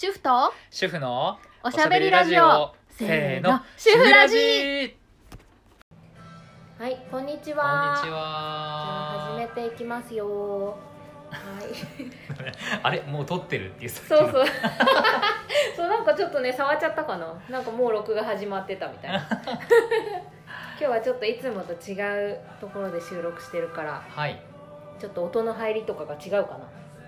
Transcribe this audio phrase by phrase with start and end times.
[0.00, 0.30] 主婦と
[0.70, 2.72] 主婦のおしゃべりラジオ。
[2.88, 3.60] せーの。
[3.76, 4.94] 主婦ラジ。
[6.78, 8.00] こんはいこんにちにちは。
[8.00, 10.76] じゃあは始めていきますよ。
[11.30, 11.66] はい。
[12.80, 14.44] あれもう撮ってるっていうそうそう。
[15.74, 17.34] そうなんかちょっとね触っちゃったかな。
[17.50, 19.18] なんかもう録画始まってたみたいな。
[20.78, 21.94] 今日はちょっといつもと違
[22.34, 24.00] うところで収録してるから。
[24.08, 24.40] はい。
[25.00, 26.60] ちょっと音の入りとかが違うかな。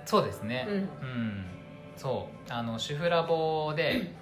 [0.05, 0.67] そうですね。
[0.69, 0.75] うん。
[0.75, 1.60] うん
[2.01, 2.53] そう。
[2.53, 4.15] あの主婦ラボで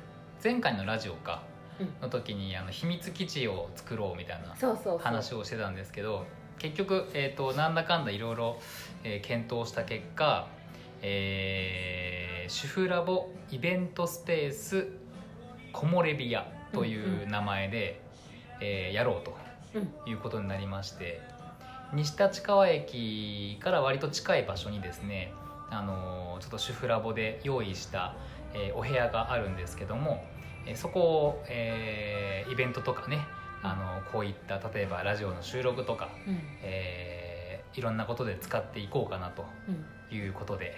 [0.43, 1.43] 前回のラジオか。
[1.79, 1.89] うん。
[2.03, 6.27] の時にあの秘密基地を作ろうみたいな話をしてたんですけど
[6.59, 8.59] 結局、えー、となんだかんだいろいろ
[9.05, 10.49] えー検討した結果、
[11.03, 14.89] えー主婦ラボイベントスペース
[15.73, 18.01] 木漏れ日屋という名前で、
[18.61, 19.37] えーやろうと
[19.75, 20.11] うん。
[20.11, 21.21] いうことになりまして
[21.93, 25.33] 西立川駅から割と近い場所にですね、
[25.71, 28.15] あのーちょっと主婦ラボで用意した、
[28.55, 30.25] えーお部屋があるんですけども、
[30.67, 33.19] えーそこを、えーイベントとかね、
[33.63, 36.39] あのーこういった例えばラジオの収録とか、うん。
[36.63, 39.45] えーいろんなことで使っていこうかなと
[40.11, 40.17] うん。
[40.17, 40.75] いうことで。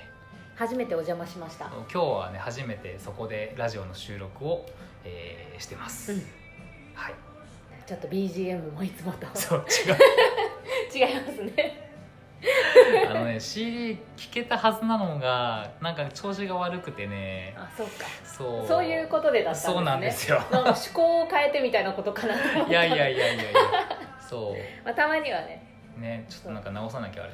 [0.56, 1.66] 初めてお邪魔しました。
[1.66, 4.66] 今日はね初めてそこでラジオの収録を、
[5.04, 6.18] えーしてます、うん。
[6.94, 7.14] はい。
[7.86, 9.26] ちょっと BGM もいつもと。
[9.34, 9.96] そう違う。
[10.92, 11.89] 違いますね
[13.10, 17.54] あのね CD 聞けたはずなのがなんか調子が悪くてね。
[17.56, 18.06] あそうか。
[18.24, 18.66] そう。
[18.66, 19.74] そういうことでだったんですね。
[19.74, 20.38] そうなんですよ。
[20.50, 23.44] なんか思考を変えてみたいなことかなと思ったいやいやいやいやいや。
[24.28, 25.66] そまあ、たまにはね、
[25.98, 27.32] うねちょっとなんか直さなきゃあれ。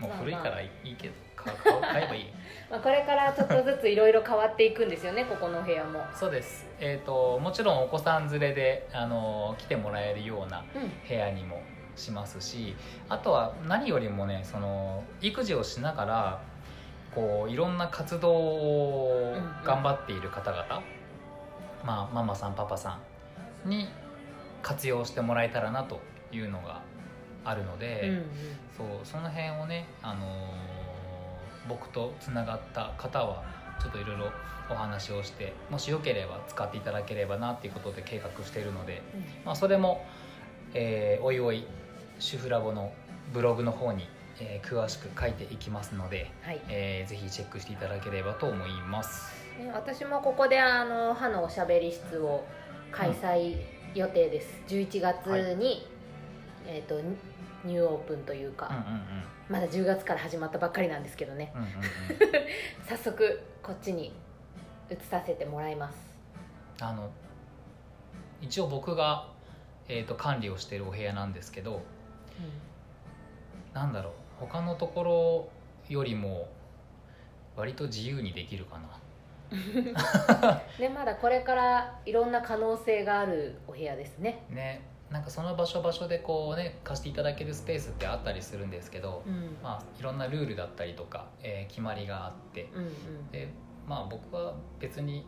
[0.00, 2.24] もう古いまあまあからいいけど買う買う買えばいい。
[2.70, 6.04] まあ、これからちょっとずついろいろ変わっていくんですよねここのお部屋も。
[6.12, 6.66] そうです。
[6.80, 10.92] えっ、ともちろんお子さん連れであの来てもらえるようなうん。
[11.08, 11.62] 部屋にも
[11.96, 12.74] しますし
[13.08, 16.42] あとは何よりもねその育児をしながら
[17.14, 20.82] こういろんな活動を頑張っている方々、
[21.84, 22.98] まあ、ママさんパパさ
[23.64, 23.88] んに
[24.62, 26.00] 活用してもらえたらなと
[26.32, 26.82] いうのが
[27.44, 28.24] あるので、うんうん。
[28.76, 30.74] そうその辺をね、あのー
[31.66, 33.42] 僕とつながった方は
[33.80, 34.30] ちょっといろいろ
[34.70, 39.02] お話をしてもしよければ使っていただければなっていうことで計画しているので、
[39.44, 40.04] まあ、それも、
[40.74, 41.64] えーおいおい
[42.18, 42.92] 主婦ラボの
[43.32, 44.06] ブログの方に、
[44.40, 46.60] えー詳しく書いていきますので、はい。
[46.68, 49.32] えーぜひチェックしていただければと思います。
[49.58, 52.44] ね私もここであの歯のおしゃべり室を
[52.90, 53.56] 開催
[53.94, 55.86] 予定です、11月に、
[56.66, 57.16] えー、とニ
[57.64, 59.24] ニューオープンというか、うんうんうん。
[59.48, 61.52] まだ10月から始まったばっかりなんですけどね。
[61.54, 61.74] うんうんうん。
[62.86, 64.12] 早速こっちに
[64.90, 65.96] 移させてもらいます。
[66.80, 67.10] あの
[68.40, 69.28] 一応僕が、
[69.88, 71.82] えー、と管理をしているお部屋なんですけど
[73.72, 74.12] なんだろう。
[74.40, 75.48] 他のところ
[75.88, 76.48] よりも
[77.56, 79.00] 割と自由にできるかな。
[80.78, 84.44] で まだこれからいろんな可能性があるお部屋ですね。
[84.50, 89.56] ねなんかその場所場所でこうね貸していただけるスペースってあったりするんですけど、うん。
[89.62, 92.68] まあいろんなルールだったりとか、えー決まりがあって。
[92.74, 93.30] うんうん。
[93.30, 93.48] で
[93.86, 95.26] まあ僕は別に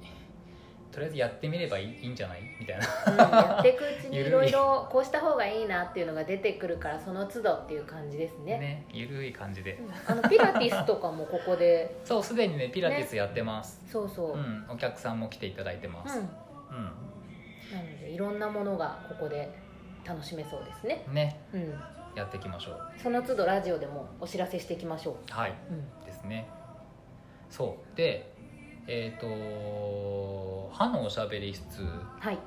[0.97, 2.41] とりあえずやってみればいいいいんじゃない？
[2.59, 2.87] みたいな。
[3.13, 8.59] うんやっていくうちに いろいろこうした方がいいなっていうのが出てくるからその都度っていう感じですね。
[8.59, 9.75] ねゆるい感じで。
[9.75, 9.93] うん。
[10.11, 11.95] あのピラティスとかもここで。
[12.03, 16.25] そうすでにねピラティスやってます、そうそう、うんうん、お客さんも来ていただいてます、うん。
[16.25, 19.51] なのでいろんなものがここで
[20.03, 21.41] 楽しめそうですね、ね。
[21.53, 21.79] うん、
[22.15, 22.81] やっていきましょう。
[22.97, 25.53] その都度ラジオでもお知らせしていきましょう、はい。
[25.71, 26.49] うん、ですね。
[27.51, 27.97] そう。
[27.97, 28.35] で
[28.89, 31.83] えっ、と歯のおしゃべり室
[32.21, 32.39] はい。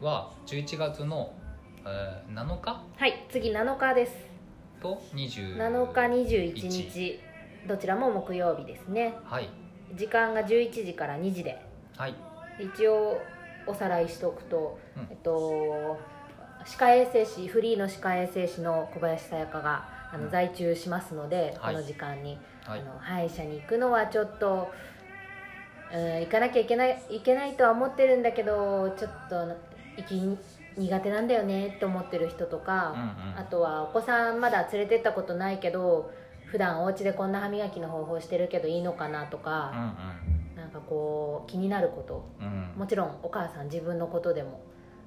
[0.00, 1.32] は11月の、
[1.84, 2.82] えー7日？
[2.96, 4.12] はい次7日です。
[4.80, 6.52] と20 7日。
[6.52, 7.20] 21日
[7.66, 9.14] どちらも木曜日ですね。
[9.24, 9.50] はい。
[9.94, 11.60] 時間が11時から2時で。
[11.96, 12.14] はい。
[12.58, 13.20] 一応
[13.66, 15.06] おさらいしておくと、うん。
[15.10, 15.98] えっと
[16.64, 20.30] 歯科衛生士フリーの歯科衛生士の小林さやかがあのうん。
[20.30, 21.74] 在中しますので、はい。
[21.74, 22.80] この時間に、はい。
[22.80, 24.70] あの歯医者に行くのはちょっと、
[25.92, 29.36] うん、行かなきゃいけないいけないとは思ってるんだけどちょっと
[29.96, 30.38] 行き
[30.78, 33.38] 苦手なんだよねって思ってる人とか、うんうん。
[33.38, 36.10] あとはお子さんまだ連れてったことないけど
[36.46, 39.94] 普段お家でこんな歯磨きの方法してるけどいいのかなとうんか、
[40.56, 42.28] なんかこう気になること。
[42.40, 42.46] うん。
[42.46, 44.60] うんもちろんお母さん自分のことでも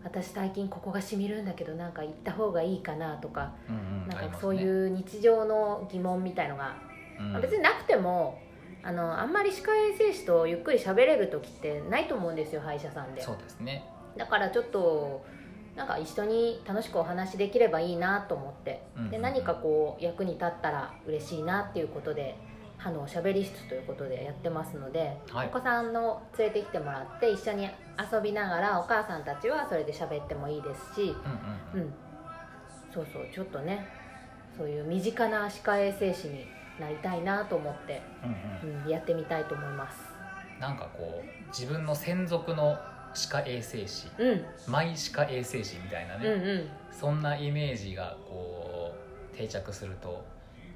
[0.03, 4.07] 私最近ここがしみるんだけどなんか行った方がいいかなとか、うんうん。
[4.09, 6.75] なんかそういう日常の疑問みたいのが、
[7.17, 7.31] うん。
[7.31, 8.37] まあ別になくても
[8.83, 13.21] あのあんまり歯科衛生士とゆっくり喋れる時ってないと思うんですよ歯医者さんで。
[13.21, 13.83] そうですね。
[14.17, 15.23] だからちょっと
[15.75, 19.11] なんか一緒に楽しくお話できればいいなと思って、うんうんうん。
[19.11, 22.35] で何かこう役に立ったら嬉しいなっていうことで
[22.77, 25.47] 歯のおしゃべり室ということでやってますので、はい。
[25.47, 27.69] お子さんの連れてきてもらって一緒に
[28.11, 31.15] 遊びながらお母さんたちはそれで喋ってもいいですし、
[31.73, 31.93] うんうんうん、
[32.93, 33.87] そうそうちょっとね
[34.57, 36.45] そういう身近な歯科衛生士に
[36.81, 38.83] なりたいなと思って、うんうん。
[38.83, 39.97] うん、やってみたいと思います。
[40.59, 42.77] なんかこう自分の専属の
[43.13, 44.45] 歯科衛生士うん。
[44.67, 46.69] マイ歯科衛生士みたいなね、うんうん。
[46.91, 48.93] そんなイメージがこ
[49.33, 50.23] う定着すると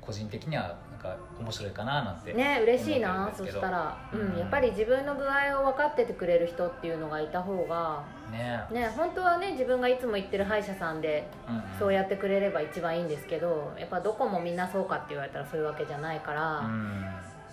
[0.05, 8.61] 個人的にはなんか面白いかななんてね嬉しいなそしたら、ううんん、やっぱり自分の具合を分かっててくれる人っていうのがいた方がね。
[8.71, 11.63] ね本当はね自分がいつも行ってる歯医者さんでうんうん。
[11.79, 17.05] そうやってくれれば一番いいんですけどやっぱどこもみんなそうかって言われたらそういうわけじゃないから、うん。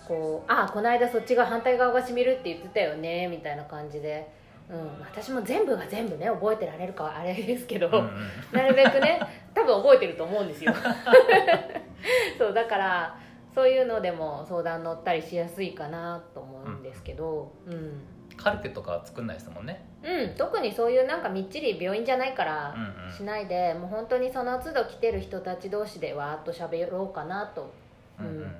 [0.07, 4.29] こうあこの間そっちが反対側がしみるって言ってたよねみたいな感じで、
[4.69, 8.11] うん、私も全部が全部ね覚えてられるかはあれですけど、うんうん。
[8.53, 9.19] なるべくね
[9.53, 10.73] 多分覚えてると思うんですよ。
[12.37, 13.17] そうだから
[13.53, 18.01] そういうのでも相談乗ったりしやすいかなと思うんですけど、うん。
[18.35, 19.85] カルテとかは作んないですもんね。
[20.03, 23.11] うん、特にそういうなんかみっちり病院じゃないからうんうん。
[23.11, 27.71] しないで、もう本当にその都度来てる人たち同士でわーっと喋ろうかなと。
[28.19, 28.33] うんうん。
[28.37, 28.55] うん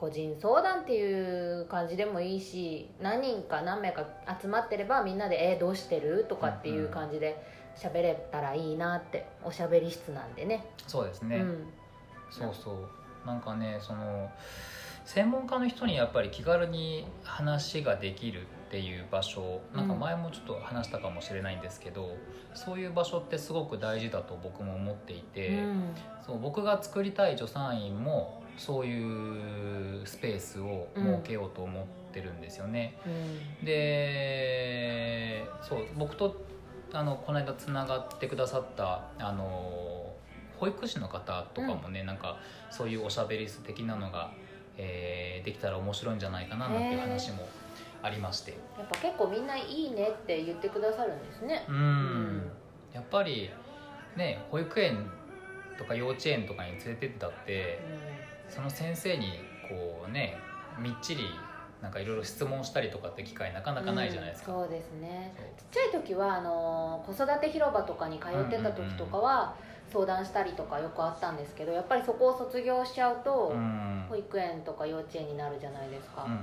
[0.00, 4.06] 個人相談っていう感じでもいいし何人か何名か
[4.40, 7.44] 集まってればみんなで「えーどうしてる?」とかっていう感じで
[7.76, 10.64] 喋れたらいいなっておしゃべり室なんでね。
[10.86, 11.66] そうですね、うん、
[12.30, 13.26] そうそう。
[13.26, 14.30] なんかねその
[15.04, 22.16] 専門家の人にやっぱり気軽に話ができるっていう場所なんか前もちょっと話したかもしれないんですけど、
[22.54, 25.94] そういう場所ってすごく大事だと僕も思っていて、うん。
[26.24, 29.89] そう僕が作りたい助産院もそういうス
[30.20, 32.98] ペースを設けようと思ってるんですよね。
[33.06, 33.64] うん。
[33.64, 36.44] でそう僕と
[36.92, 40.12] あのこの間つながってくださったあの
[40.58, 42.38] 保育士の方とかもね、なんか
[42.70, 44.30] そういうおしゃべり室的なのが、
[44.76, 47.48] えーできたら面白いんじゃないかななんていう話も
[48.02, 48.50] ありまして。
[48.78, 51.64] やっぱ結構みんないいねって言ってくださるんですね。
[51.66, 52.38] うん。
[52.38, 52.50] ん
[52.92, 53.50] やっぱり
[54.16, 55.10] ね保育園
[55.78, 57.80] とか幼稚園とかに連れてってたって
[58.50, 59.40] その先生に
[59.70, 60.38] こうね
[60.78, 61.30] みっちり
[61.80, 64.52] なんかいろいろ質問したりとかって機会なかなかないじゃないですか。
[64.52, 65.32] うんそうですね。
[65.56, 69.54] ちっちゃい時はあの子育て広場とかに通ってた時とかは
[69.90, 74.06] 相談したりとかよくあったんですけどやっぱりそこを卒業しちゃうと、うん。
[74.10, 76.40] 保育園とか幼稚園になるじゃないですか、うんうん。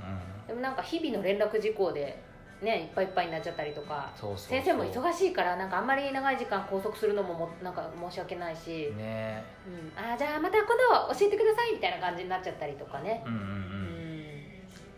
[0.48, 2.24] でもなんか日々の連絡事項で
[2.62, 4.12] ねいっぱいいっぱいになっちゃったりとか。
[4.36, 9.44] 先生も忙しいからなんかあんまり長い時間拘束するのももなんか申し訳ないし、ね。
[9.68, 10.68] うん、あーじゃあまた今
[11.07, 13.24] 度教えてくださいみたいな感じになっちゃったりとかね。
[13.25, 13.51] うんうんううん。
[13.54, 14.44] ん。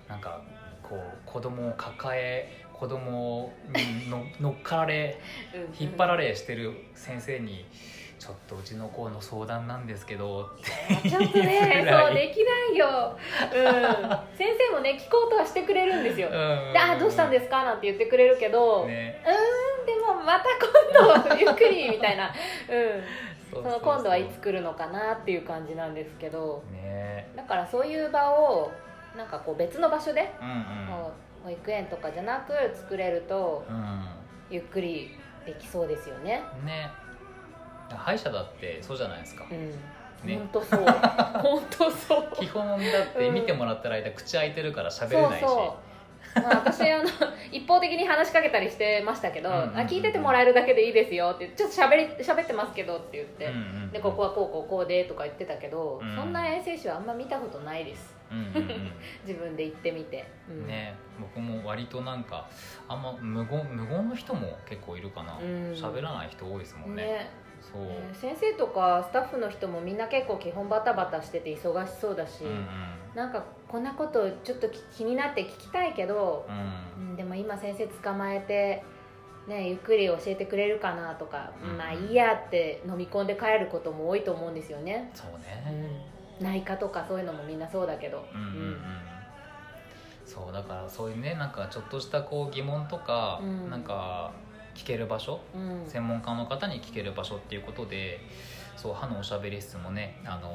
[0.07, 0.41] なんか
[0.81, 3.51] こう子供を抱え子供
[4.03, 5.19] にの 乗っかられ
[5.53, 5.61] うん。
[5.79, 7.65] 引っ張られしてる先生に
[8.19, 10.50] 「ちょっとうちの子の相談なんですけど」
[11.07, 16.33] ちょっとね そうできないよ、うん、 先生もね聞こうとはしてくれるんですよ、うん
[16.74, 17.63] であーどうしたんですか？
[17.63, 19.24] なんて言ってくれるけど、ね。
[19.25, 20.45] うーんでもまた
[20.94, 22.27] 今度ゆっくりみたいな、
[22.69, 23.04] うん、
[23.51, 26.63] そその今度はいつ来るのかなっていう感じなんですけど。
[26.71, 27.30] ね。
[27.36, 28.71] だからそういう場を
[29.16, 31.12] なんかこう別の場所で、うんこ
[31.44, 34.06] う保育園とかじゃなく作れるとうん。
[34.50, 36.42] ゆっくりできそうですよね。
[36.62, 36.89] うんね
[37.95, 39.45] 歯医者だってそうじゃないですか。
[39.50, 39.71] うん。
[40.27, 40.38] ね。
[40.38, 40.86] 本当そう。
[41.41, 42.36] 本当そう。
[42.36, 45.41] 基本だって見てもらったら間口開いてるから喋れそうないし。
[45.41, 45.77] そ
[46.36, 47.09] う、まあ、私あの
[47.51, 58.16] 一方的に話しかけたりしてましたけど、うんうんうんあ聞いててもらえるだけでいいですよってちょっと喋り喋ってますけどって言って、うんうんでここはこうこうこうでとか言ってたけど、うんそんな衛生士はあんま見たことないです。
[58.31, 58.92] うんうん
[59.25, 60.68] 自分で行ってみて、ううんん。
[60.68, 60.94] ね。
[61.19, 62.47] 僕も割となんか
[62.87, 65.37] あんま無言無言の人も結構いるかな。
[65.37, 65.71] うん。
[65.73, 67.04] 喋、らない人多いですもんね。
[67.04, 67.30] ね
[67.71, 72.66] そう、ね先生とかスタッフの人もみんな結構基本バタバタしてて忙しそうだし、うんうん。
[73.14, 76.52] なんかこんなことちょっと気気になって聞きたいけど、う
[77.02, 77.09] ん。
[77.09, 78.83] うん、でも今先生捕まえて、
[79.47, 85.90] ね、ゆっくり教えてくれるかなとか、うんまあいいやって飲み込んで帰ることも多いと思うんですよね、そううね
[86.40, 88.45] ん、内科とかそういうのもみんなそうだけど、うんうん。
[88.45, 88.78] うん。
[90.26, 93.69] そうだからそういうねなんかちょっとしたこう疑問とか、うん。
[93.69, 94.33] なんか
[94.76, 95.83] 聞ける場所うん。
[95.88, 98.19] 専門家の方に聞ける場所っていうことで
[98.76, 100.52] そう歯のおしゃべり室もね、あの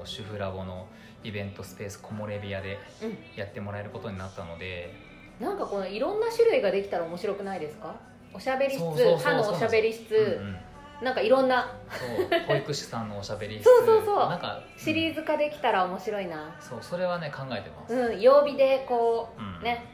[0.00, 0.88] ー主婦ラボの
[1.22, 3.16] イベントスペース木漏れ部屋でうん。
[3.36, 4.92] やってもらえることになったので、
[5.38, 7.94] なんかこのいろんな種類ができたら面白くないですか？
[8.34, 10.56] おしゃべり室歯のおしゃべり室、うんうん。
[11.04, 11.70] なんかいろんな。
[11.90, 13.64] そう保育士さんのおしゃべり室。
[13.70, 14.28] そうそうそう。
[14.28, 16.56] なんかシリーズ化できたら面白いな。
[16.58, 19.58] そうそれはね考えてます、うん曜日でこうん。
[19.60, 19.84] うね、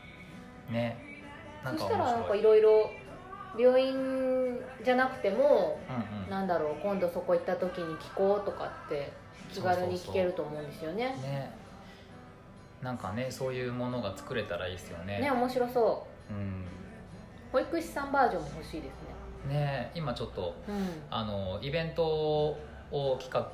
[0.70, 0.96] ね。
[1.62, 2.90] なんそしたらなんかいろいろ
[3.56, 6.30] 病院じゃなくてもうんうん。
[6.30, 9.12] なんだろう今度そこ行った時に聞こうとかって
[9.52, 11.06] 気軽に聞けると思うんですよね。
[11.22, 11.50] ね。
[12.82, 15.20] なんかねそういうものが作れたらいいですよね。
[15.20, 16.34] ね面白そう。
[16.34, 16.64] うん。
[17.50, 19.90] 保育士さんバージョンも欲しいですね。
[19.94, 20.88] 今ちょっとねうん。
[21.10, 23.50] あのイベントを企画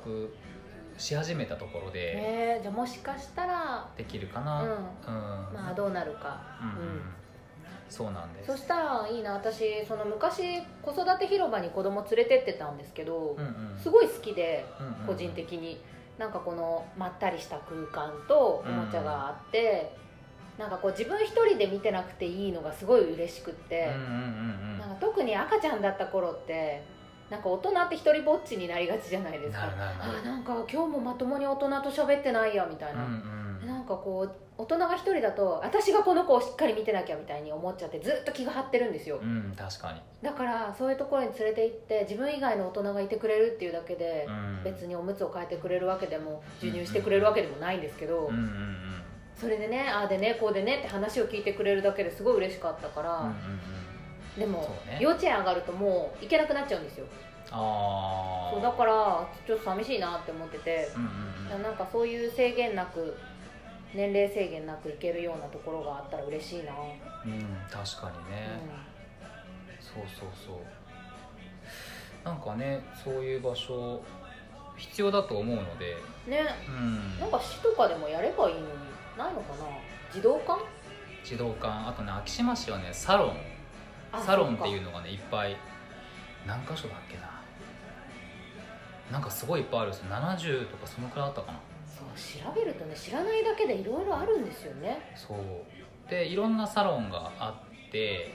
[0.97, 4.45] し始めたところでねじゃあもしかしたらできるかうん。
[4.45, 6.41] なうん、まあどうなるか。
[6.61, 6.87] うんうん。
[6.87, 7.01] うん
[7.89, 8.51] そうなんです。
[8.51, 13.79] そしたらいいな私その昔子育て広場に子供連れてってたんですけど、うんうん。
[13.81, 15.79] すごい好きでうんうん個人的に、
[16.17, 19.91] なんかこのまったりした空間とおもちゃがあって、
[20.57, 26.83] なんかこう自分一人で見てなくていいのがすごい嬉しくってうん、うんうんなんか特に赤ちゃんだった頃って
[27.29, 29.63] なんか大人って一人ぼっちになりがちじゃないですか。
[29.65, 33.67] あなんか今日もまともに大人と喋ってないやみたいうんな、うん。
[33.67, 39.19] なんかこう大人が一人だと私がこの子をしっかり見てなきゃみたいに思っちゃってずっと気が張ってるんですよ。
[39.21, 48.75] うん確かに、だからそういうところに連れて行って自分以外の大人がいてくれるっていうだけでうん、別におむつを変えてくれるわけでも授乳してくれるわけでもないんですけど、うんうんうん
[49.35, 54.39] それでねああでねこうでねって話を聞いてくれるだけですごい嬉しかったから、うんうんうん。
[54.39, 54.97] でも、ね。
[55.01, 57.05] 幼稚園上がるともう行けなくなっちゃうんですよ。
[57.51, 61.05] ああそうだからちょっと寂しいなって思っててうんう
[61.53, 61.63] んうん。
[61.63, 63.17] なんかそういう制限なく
[63.95, 67.39] 年齢制限なく行けるようなところがあったら嬉しいな、うん
[67.71, 68.59] 確かにね、
[69.79, 70.55] そうそうそう。
[72.25, 74.01] なんかねそういう場所
[74.75, 75.95] 必要だと思うので。
[76.25, 76.45] うん、ね。
[76.67, 77.19] うん。
[77.19, 78.67] なんか市とかでもやればいいのに
[79.17, 79.65] ないのかな。
[80.11, 80.59] 児童館？
[81.23, 81.67] 児童館。
[81.67, 83.37] あとね昭島市はねサロン。
[84.11, 85.55] あサロンっていうそのがねいっぱい。
[86.45, 87.31] 何箇所だっけな。
[89.11, 90.07] なんかすごいいっぱいあるんですよ。
[90.09, 91.59] 70とかそのくらいあったかな
[92.15, 95.11] 調べるとね知らないだけでいろいろあるんですよね。
[95.15, 96.09] そう。
[96.09, 98.31] でいろんなサロンがあって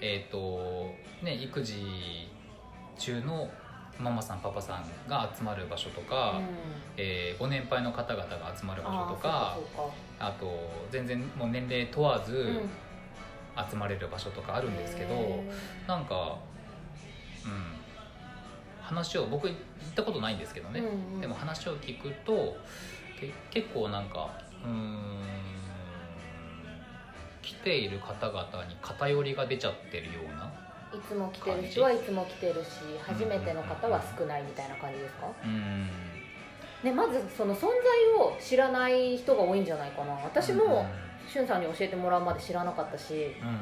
[0.00, 0.92] えっ、と
[1.22, 2.28] ね育児
[2.98, 3.48] 中の
[3.98, 6.44] ママさんパパさんが集まる場所とか、うん。
[6.96, 9.58] えーご年配の方々が集まる場所とか
[10.18, 10.46] あと
[10.90, 12.70] 全然もう年齢問わずうん。
[13.70, 15.50] 集まれる場所とかあるんですけど、へ
[15.86, 16.38] なんか
[17.44, 17.81] うん
[18.82, 19.56] 話を僕行っ
[19.94, 21.20] たことないんですけどね、ーうんうん。
[21.20, 22.56] でも話を聞くと
[23.20, 24.30] け結構なんか
[24.64, 25.22] うーん
[27.42, 30.52] 来ている方々に偏りが出ちゃってるような
[30.94, 32.68] いつも来てる人はいつも来てるし
[33.02, 35.88] 初めての方は少ないみたいな感じですか、うん
[36.82, 37.70] ね、まずその存在
[38.18, 40.12] を知らない人が多いんじゃないかな。
[40.14, 40.84] 私も
[41.28, 43.58] しゅんさんに教えてもらうまで知らなかったしうん、うん。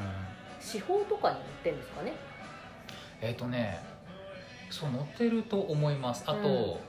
[0.59, 2.15] 司法とかに売ってるんですかね？
[3.21, 3.79] えっ、とね
[4.71, 6.25] そう載ってると思います。
[6.27, 6.81] あと、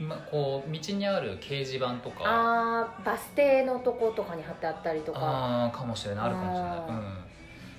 [0.00, 2.24] まこう道にある掲示板とか。
[2.24, 5.18] ああバス停のとことかに貼ってあったりとか。
[5.20, 6.24] あーかもしれない。
[6.26, 6.78] あるかもしれない。
[6.78, 7.14] うん。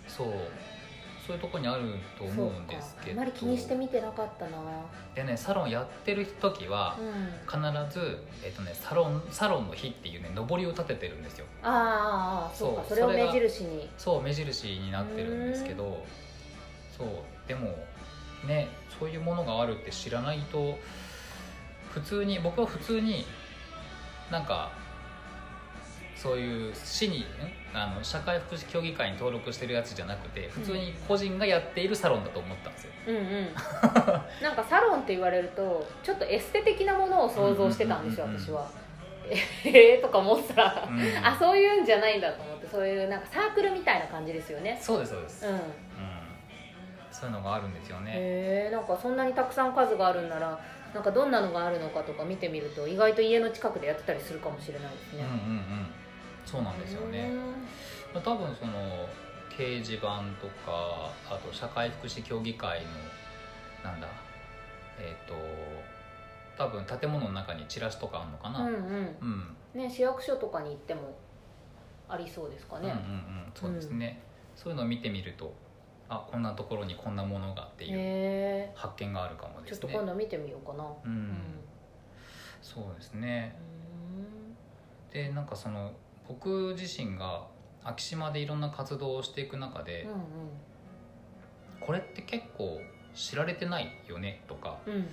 [0.07, 0.27] そう。
[1.25, 1.83] そういうとこにある
[2.17, 3.21] と思うんですけど。
[3.21, 4.51] あんまり気にして見てなかったな。
[5.15, 7.81] でねサロンやってる時はうん。
[7.83, 11.45] 必ず、えっとね、サロンサロンの日っていうね上りを立ててるんですよ。
[11.63, 12.83] あーあーそうか。
[12.87, 13.89] それをそれが目印に。
[13.97, 16.03] そう目印になってるんですけど。
[16.97, 17.07] そう。
[17.47, 17.75] でも
[18.47, 18.69] ね
[18.99, 20.77] そういうものがあるって知らないと
[21.91, 23.25] 普通に僕は普通に
[24.31, 24.71] なんか
[26.15, 27.23] そういう市にん
[27.73, 33.23] あの社会福祉協議会に登録してるやつじゃなくて普通に個人がやっているサロンだと思ったんですよ、うんうん。
[34.41, 38.69] なんかサロンって言われるとちょっとエステ的なものを想像してたんですようんうん私は。
[39.63, 41.25] ええとか思ってたら、うん。
[41.25, 44.77] あそういうんじゃないんだと思ってそういうなんかサークルみたいな感じですよね。
[44.79, 45.53] そうですそうです、うん。
[45.53, 45.59] うん
[47.21, 48.13] そういうのがあるんですよね。
[48.15, 50.59] へえんかそんなにたくさん数があるんなら
[50.91, 55.23] なんかどんなのがあるのかとか見てみると意外と家の近くでやってたりするかもしれないですね。
[55.23, 55.87] うんうんうん。
[56.47, 57.31] そうなんですよね。
[58.11, 59.07] まあ多分その
[59.55, 64.07] 掲示板とかあと社会福祉協議会のなんだ
[64.99, 65.35] えっ、と
[66.57, 69.17] 多分建物の中にチラシとかあるのかな、うんうん。
[69.75, 69.79] うん。
[69.79, 71.15] ね市役所とかに行っても
[72.09, 72.89] ありそうですかね。
[72.89, 73.51] うんうんうん。
[73.53, 74.23] そうですね、
[74.55, 75.53] そういうのを見てみると
[76.13, 80.83] あこんなところにこんなものがっていう発見があるかもでちょっすねと今度見てみようかな。
[81.05, 81.37] うん、うん。
[82.61, 83.55] そうですね。
[85.13, 85.93] でなんかその
[86.27, 87.47] 僕自身が
[87.83, 90.11] 昭島でいろんな活動をしていく中で、うん
[91.79, 92.79] これって結構
[93.15, 94.43] 知られてないよね？
[94.47, 94.93] とかうん。
[94.93, 95.07] うん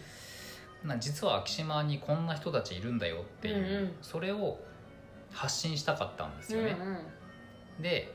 [0.84, 3.96] な実は昭島にこんな人たちいるんだよっていう、うんうん。
[4.02, 4.58] それを
[5.32, 6.76] 発信したかったんですよね、
[7.78, 7.82] うん。
[7.82, 8.12] で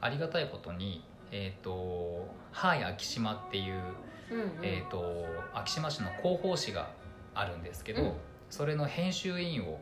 [0.00, 3.82] ありがたいことにえっ、と「はい昭島」っていう、
[4.30, 4.50] うんうん。
[4.62, 6.90] えー、と昭島市の広報誌が
[7.34, 8.12] あるんですけど、うん。
[8.50, 9.78] それの編集委員を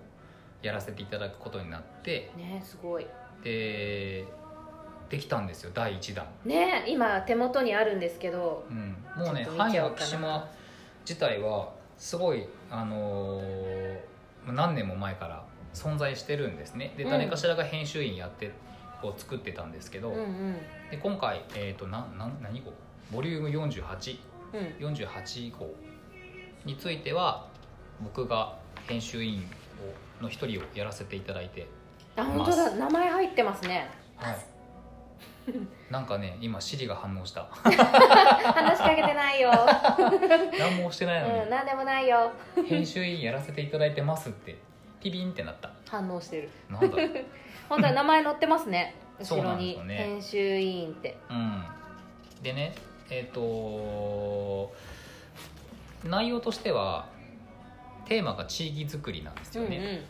[0.62, 3.06] やらせていただくことになってねすごい。
[3.42, 4.24] で
[5.08, 8.64] できたんですよ第1弾、ね今手元にあるんですけど。
[8.68, 10.06] うん、もうね「ちょっとはい見ちゃおうかな。
[10.06, 10.50] 昭島」
[11.08, 14.16] 自体はすごいあのー
[14.52, 16.94] 何年も前から存在してるんですね。
[16.96, 17.10] でうん。
[17.10, 18.52] 誰かしらが編集員やって
[19.00, 20.54] こう作ってたんですけど、うんうん。
[20.90, 22.72] で今回、えー、となな何号？
[23.12, 24.22] ボリューム4848
[24.52, 25.58] うん。
[25.58, 25.66] 号
[26.64, 27.46] については
[28.02, 28.56] 僕が
[28.88, 29.42] 編集員
[30.20, 31.66] をの一人をやらせていただいて
[32.16, 32.70] あ本当だ。
[32.76, 33.88] 名前入ってますね。
[34.16, 34.36] はい。
[35.90, 37.46] なんかね今シリが反応した。
[37.52, 39.50] 話しかけてないよ。
[40.58, 42.32] 何もしてないのに、うん何でもないよ。
[42.66, 44.56] 編集員やらせていただいてますって
[45.00, 45.70] ピピンってなった。
[45.88, 46.50] 反応してる。
[46.68, 47.24] なんだろう
[47.68, 48.94] 本当は名前載ってますね。
[49.18, 51.16] 後ろにね編集委員って。
[51.30, 51.64] うん。
[52.42, 52.74] でね
[53.10, 54.72] えっ、と
[56.04, 57.08] 内容としては
[58.06, 60.04] テーマが地域づくりなんですよね、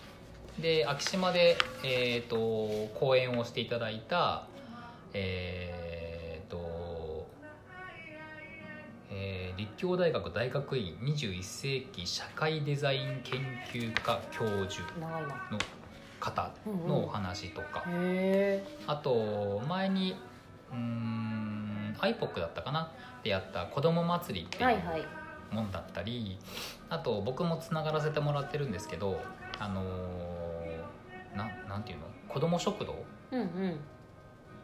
[0.61, 2.37] で昭島で、えー、と
[2.99, 4.47] 講演をしていただいた
[5.15, 7.27] えっ、と、
[9.11, 13.41] えー立教大学大学院21世紀社会デザイン研
[13.73, 15.09] 究科教授の
[16.27, 16.51] 方
[16.89, 20.17] のお話とか、へあと前に
[20.73, 22.91] うーん iPOC だったかな？
[23.23, 26.39] でやった子ども祭りっていうもんだったり、
[26.91, 29.21] あと僕もつながらせてもらってるんですけど
[29.59, 32.07] あのーななんていうの？
[32.29, 32.97] 子ども食堂？
[33.31, 33.77] うんうん。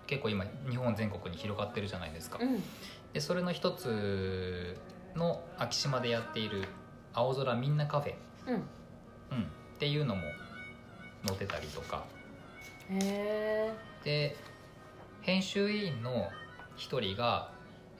[0.06, 2.62] 結構今日本全国に広がってるじゃないですか、うん。
[3.12, 4.76] でそれの一つ
[5.14, 6.64] の昭島でやっている
[7.14, 8.14] 「青空みんなカフェ」
[8.50, 8.54] うん。
[8.54, 8.64] うん、っ
[9.78, 10.22] ていうのも
[11.26, 12.04] 載ってたりとか。
[14.04, 14.36] で
[15.22, 16.28] 編集委員の
[16.76, 17.50] 一人が、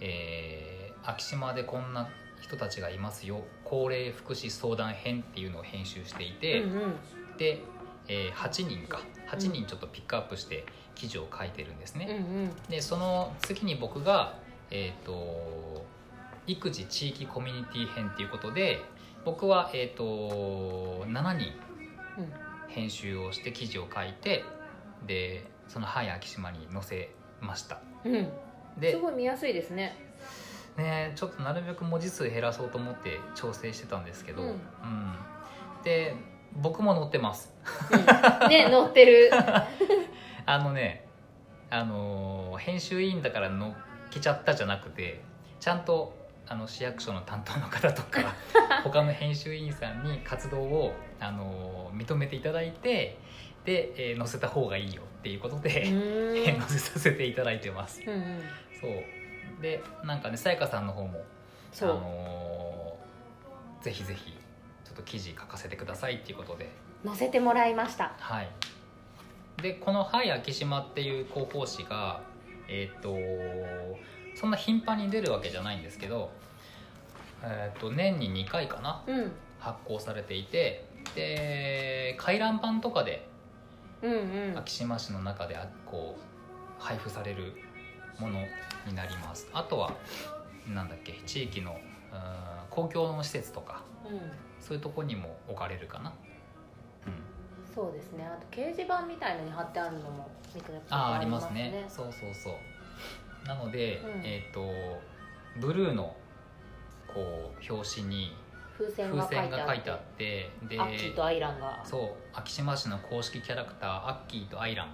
[0.01, 2.09] えー昭島でこんな
[2.41, 3.43] 人たちがいますよ。
[3.65, 6.97] 高齢福祉相談編っていうのを編集していて、うんうん。
[7.39, 7.61] で、
[8.07, 9.01] えー8人か。
[9.29, 10.65] 8人ちょっとピックアップして
[10.95, 12.51] 記事を書いてるんですね、うんうん。
[12.69, 14.39] でその次に僕が、
[14.71, 15.85] えー、と
[16.47, 18.81] 育児地域コミュニティ編っていうことで
[19.25, 21.53] 僕は、えー、と7人。
[22.19, 22.42] うん
[22.75, 24.45] 編集をして記事を書いて
[25.07, 27.11] でその「はい昭島」に載せ
[27.41, 27.81] ました。
[28.05, 28.29] うん。
[28.79, 29.97] ですごい見やすいですね。
[30.77, 34.49] ねちょっとなるべく文字数減らそうと思って調整してたんですけど、うん。
[34.49, 34.57] うん。
[35.85, 36.15] で
[36.55, 37.55] 僕も載ってます。
[37.91, 38.49] うん。
[38.49, 39.31] ね載ってる。
[40.47, 41.07] あのね
[41.71, 43.73] あのー編集委員だから載っ
[44.11, 45.21] けちゃったじゃなくて
[45.59, 46.15] ちゃんと
[46.47, 48.35] あの市役所の担当の方とか
[48.85, 50.93] 他の編集委員さんに活動を、
[51.23, 53.19] あのー認めていただいて
[53.65, 55.85] で、えー載せた方がいいよっていうことうで、
[56.59, 58.03] 載せさせていただいてます。
[58.05, 58.43] うんうん。
[58.81, 59.63] そう。
[59.63, 61.25] でなんかねさやかさんの方も
[61.81, 64.33] あのーぜひぜひ
[64.85, 66.69] ちょっと記事書かせてくださいっていうことで。
[67.05, 68.15] 載せてもらいました。
[68.19, 68.49] はい。
[69.61, 72.21] でこの「はい昭島」っていう広報誌が
[72.69, 73.17] えっ、と
[74.35, 76.31] そんな頻繁に出るわけじゃないんですけど、
[77.43, 79.33] えー、と年に2回かなうん。
[79.61, 83.29] 発行されていてで回覧板とかで
[84.03, 84.17] うんう
[84.55, 84.59] ん。
[84.59, 87.55] 昭島市の中であこう配布される
[88.19, 88.41] もの
[88.87, 89.49] になります。
[89.53, 89.95] あとは
[90.67, 91.79] なんだっけ地域のうん
[92.71, 94.21] 公共の施設とかうん。
[94.61, 96.13] そういうとこにも置かれるかな、
[97.05, 98.25] うん、そうですね。
[98.25, 101.85] あと掲示板みたいのに貼ってあるのも見たことああありますね。
[101.89, 102.55] そうそうそう。
[103.49, 104.25] なので、うん。
[104.25, 104.71] えっ、と
[105.61, 106.15] ブルーの
[107.13, 108.37] こう表紙に
[108.79, 111.81] 風船風が書いてあってでアッキーとアイランが。
[111.85, 114.93] そう昭島市の公式キャラクターアッキーとアイラン。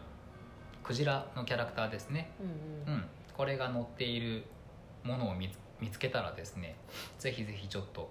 [0.82, 2.30] クジラのキャラクターですね。
[2.86, 3.04] うんうん。
[3.36, 4.44] これが載っている
[5.04, 6.74] ものを見つ見つけたらですね
[7.20, 8.10] ぜひぜひちょっと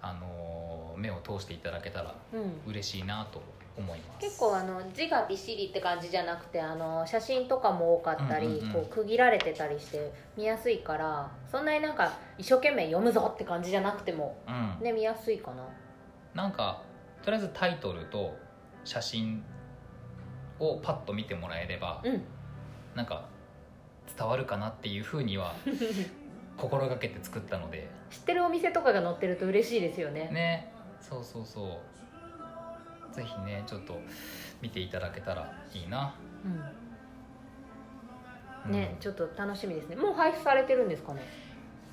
[0.00, 2.52] あのー目を通していただけたらうんうん。
[2.68, 3.42] 嬉しいなと
[3.76, 4.20] 思います。
[4.20, 8.72] 結構あの字がびっしりって感じじゃなくてあの写真とかも多かったり、うんうんうん。
[8.72, 14.84] こう区切られてたりして見やすいからそんなになんか一生懸命読むぞって感じじゃなくてもうん。
[14.84, 15.64] ね見やすいかな。
[16.34, 16.82] なんか
[17.22, 18.36] とりあえずタイトルと
[18.84, 19.42] 写真
[20.58, 22.22] をパッと見てもらえればうん。
[22.94, 23.26] なんか
[24.16, 25.54] 伝わるかなっていうふうには
[26.56, 27.88] 心がけて作ったので。
[28.10, 30.28] 知ってるお店とかが載ってると嬉しいですよね。
[30.30, 30.72] ね。
[31.00, 31.68] そうそうそう
[33.14, 34.00] ぜひねちょっと
[34.60, 36.14] 見ていただけたらいいな、
[38.66, 38.72] うん。
[38.72, 39.96] ね、ちょっと楽しみですね。
[39.96, 41.22] もう配布されてるんですかね？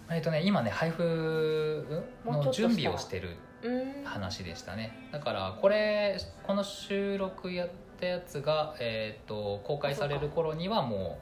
[0.09, 5.09] えっとね今ね配布の準備をしてるうん話でしたね。
[5.11, 11.19] だからこれこの収録やったやつが、えー、と公開される頃にはも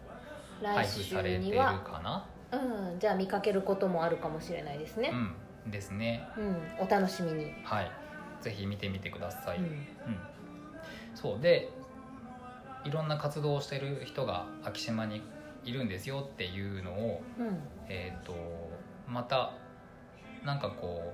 [0.62, 2.26] う配布されてるかな。
[2.52, 5.12] うん、じゃあ見かけることもあるかもしれないですね。
[5.14, 5.16] う
[5.68, 5.72] ん。
[5.72, 6.28] ですね。
[6.38, 7.92] うん、お楽しみに、はい
[8.42, 9.64] ぜひ見てみてください、うん。
[9.64, 9.74] うん。
[11.16, 11.72] そうで
[12.86, 15.22] いろんな活動をしてる人が昭島に
[15.66, 17.58] いるんですよっていうのをうん。
[17.88, 18.34] えっ、と
[19.08, 19.54] また
[20.46, 21.14] なんかこ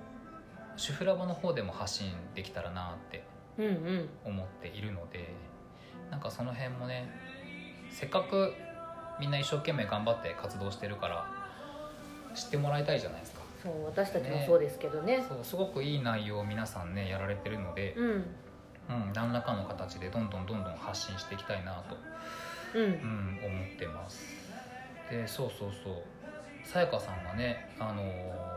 [0.78, 3.24] う主婦ラボの方でも発信できたらなって
[3.58, 4.10] うんうん。
[4.26, 5.34] 思っているので
[6.12, 7.10] なんかその辺もね
[7.90, 8.54] せっかく
[9.20, 11.26] みんな一生懸命頑張って活動してるから
[12.36, 13.35] 知ってもらいたいじゃないですか
[13.65, 15.25] そう私たちもそうですけどね。
[15.28, 18.10] そうすごくいい内容を皆さんねやられてるので、うん。
[18.88, 21.97] うん、何らかの形でどんどんどんどん発信していきたいなと、
[22.75, 22.84] うん。
[22.84, 24.23] うん、思ってます。
[25.10, 25.95] でそうそうそう。
[26.63, 28.56] さやかさんがねあのー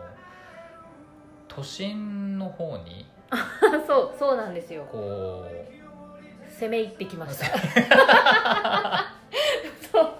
[1.48, 3.06] 都心の方に
[3.86, 4.84] そうそうなんですよ。
[4.92, 5.44] こ
[6.60, 7.46] 攻め入ってきました。
[9.90, 10.12] そう。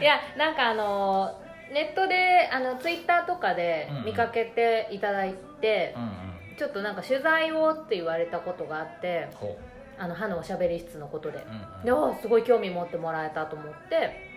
[0.00, 1.41] いやなんかあの
[1.72, 6.56] ネットであのツイッターとかで見かけていただいてう、うんうん。
[6.56, 9.58] ちょっとなんか取材をって言われたことがあってほ
[9.98, 11.38] あの歯のおしゃべり室のことで。
[11.38, 11.84] う、うんうん。
[12.10, 14.30] であすごい興味持ってもらえたと思って。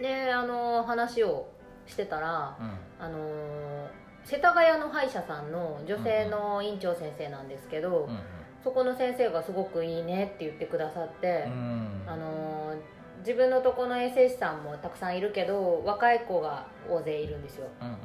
[0.00, 1.48] であの話を
[1.86, 3.04] してたらうん。
[3.04, 3.88] あの
[4.24, 8.18] 世田谷の歯医者さんの女性の院長先生なんですけど、うん。
[8.62, 12.02] そこの先生がすごくいいねって言ってくださって、うん。
[12.06, 12.74] あの
[13.22, 17.68] 自分のとこの衛生士さんもたくさんいるけど若い子が大勢いるんですよ。
[17.80, 17.96] うんうん。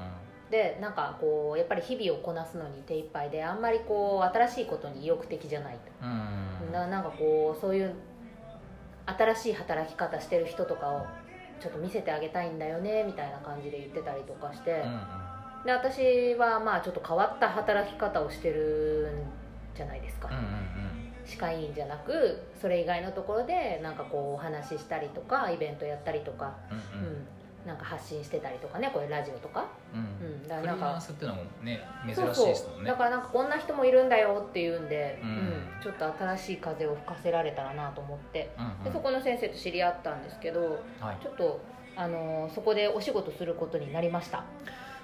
[0.49, 7.93] でなんかこうやっぱり日々をこなすのに手一杯であんまりこう新しいことに意欲的じゃないと、うんななんかこうそういう
[9.06, 11.06] 新しい働き方してる人とかを
[11.60, 14.99] ちょっと見せてあげたいんだよねみたいな感じで言ってたりとかして、うんうん。
[15.65, 19.12] で私はまあちょっと変わった働き方をしてる
[19.73, 20.96] んじゃないですか、うんうん
[21.28, 27.08] 歯科医院じゃなくそれ以外のところでなんかこうお話ししたりとかイベントやったりとか、うんうん。
[27.08, 27.28] うん。
[27.66, 32.36] なんか発信してたりとかねこれラジオとか、うんうん、だからなんかランスっていうのもね珍しそう。
[32.36, 32.82] そいですもんね。
[32.84, 35.30] うだからなんかこんな人もいるんだよっていうんで、うん。
[35.30, 35.63] うん。
[35.84, 38.52] ちょっと新しい風を吹かせられたらなと思って。
[38.58, 38.84] うんうん。
[38.86, 41.18] でそこの先生と知り合ったんですけどはい。
[41.22, 41.60] ちょっと
[41.98, 44.44] あのーそこでお仕事することになりました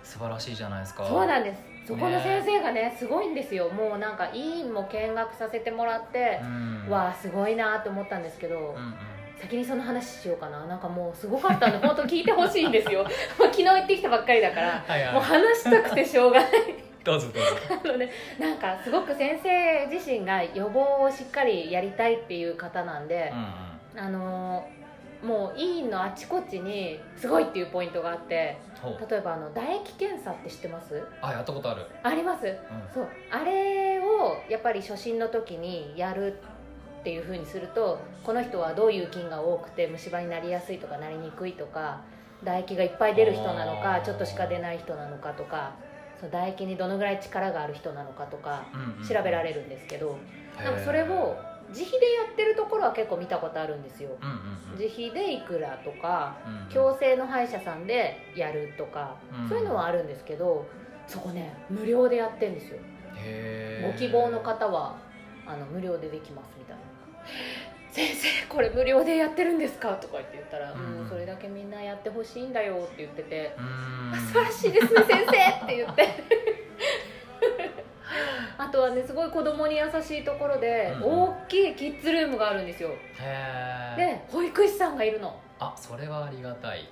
[0.04, 1.06] 素晴らしいじゃないですか。
[1.06, 1.62] そうなんです。
[1.86, 3.70] そこの先生がねすごいんですよ。
[3.70, 6.39] もうなんか医院も見学させてもらって
[6.86, 6.89] う、ん。
[6.89, 8.94] わあすごいなと思ったんですけど、うんうん。
[9.39, 10.66] 先にその話しようかな。
[10.66, 13.04] なんかもうすごかったんで本当聞いてほしいんですよ。
[13.38, 16.52] もう昨日行ってきたばっかりだからはいもうはい話したくてしょうがない。
[17.04, 17.50] どうぞどうぞ。
[17.84, 24.08] あのねなんかすごく先生自身が予防をしっかりやりたいっていう方なんでうん、うん。
[24.08, 24.83] あのー
[25.24, 28.58] もう医院のあちこちにすごいっていうポイントがあって
[29.10, 31.02] 例えばあの唾液検査って知ってます？
[31.22, 31.86] あやったことある。
[32.04, 32.46] あります。
[32.46, 32.54] うん。
[32.94, 33.08] そう。
[33.32, 36.34] あれをやっぱり初診の時にやる
[37.00, 42.02] っていう風にするとこの人はどういう菌が多くて虫歯になりやすいとかなりにくいとか
[42.40, 45.76] 唾液がいっぱい出る人なのかちょっとしか出ない人なのかとか
[46.20, 50.18] その唾液にどのぐらい力がある人なのかとかうんうん調べられるんですけど、
[50.60, 50.66] へー。
[50.66, 51.38] なんかそれを
[51.74, 54.12] 自費でやってるところは結構見たことあるんですよ。
[54.22, 54.36] うんうん
[54.74, 54.80] うん。
[54.80, 56.70] 自費でいくらとかうんうん。
[56.70, 59.50] 強制の歯医者さんでやるとか、うん。
[59.50, 60.66] そういうのはあるんですけど
[61.08, 62.78] そこね無料でやってんですよ。
[63.86, 64.96] ご希望の方は
[65.46, 66.82] あの無料でできますみたいな
[67.92, 71.06] 「先生これ無料でやってるんですか?」とか言って言ったら「ううん。
[71.06, 76.08] ん、それだけみんなやってほしいんだよ」って言っててうーん「素晴らしいですね先生!」って言って
[78.63, 81.21] あとはねすごい子供に優しいところで、うんうん。
[81.23, 82.89] 大きいキッズルームがあるんですよ。
[82.89, 82.95] へ
[83.97, 85.38] えで保育士さんがいるの。
[85.60, 86.88] あそれはありがたい。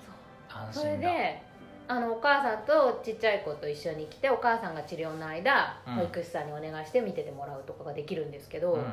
[0.48, 1.42] 安それで
[1.88, 5.94] あのお母さんとちっちゃい子と一緒に来てお母さんが治療の間、うん。
[5.94, 8.90] 保育士さんにお願いして見ててもらうとかができるんですけど、うんうんうん。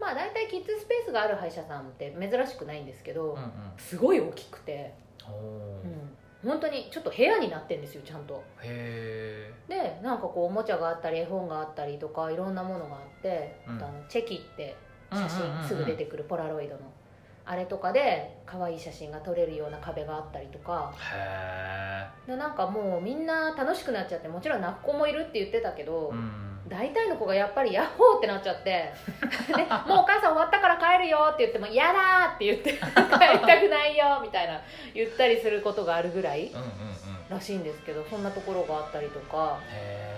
[0.00, 3.50] まあ大体キッズスペースがある歯医者さんって珍しくないんですけど、うんうん。
[3.76, 4.94] すごい大きくて、
[5.26, 8.42] おうん、本当にちょっと部屋になってんですよちゃんと。
[8.60, 8.64] ー。
[8.64, 13.76] へでなんかこうおもちゃがあったり絵本があったりとかいろんなものがあって、うん。
[13.76, 14.76] あのチェキって
[15.12, 16.80] え写真すぐ出てくるポラロイドの、
[17.44, 28.92] あれとかで可愛い写真が撮れるような壁があったりとかへでなんかもうみんな楽しくなっちゃってもちろん泣く子もいるって言ってたけど、えうん大体の子がやっぱり「ヤッホー!」ってなっちゃってで
[29.86, 34.58] 「もうお母さん終わったから帰るよ」って言っても「嫌だ!」って言って「帰りたくないよ」みたいな
[34.94, 36.50] 言ったりすることがあるぐらい
[37.28, 40.11] らしいんですけどそんなところがあったりとかへ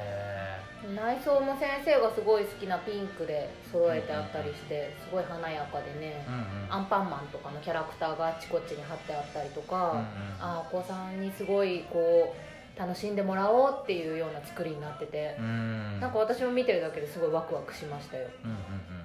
[0.92, 6.72] 内装も先生がすごい好きなピンクで揃えてあったりしてすごい華やかでねえうんうん。
[6.72, 10.04] アンパンマンとかのキャラクターがあっちこっちに貼ってあったりとうんうんか
[10.40, 12.34] あーお子さんにすごいこ
[12.76, 16.00] う楽しんでもらおうっていうような作りになっててうん。
[16.00, 18.28] なんか私も見てるだけですごいワクワクしましたよ。
[18.44, 18.56] うんうん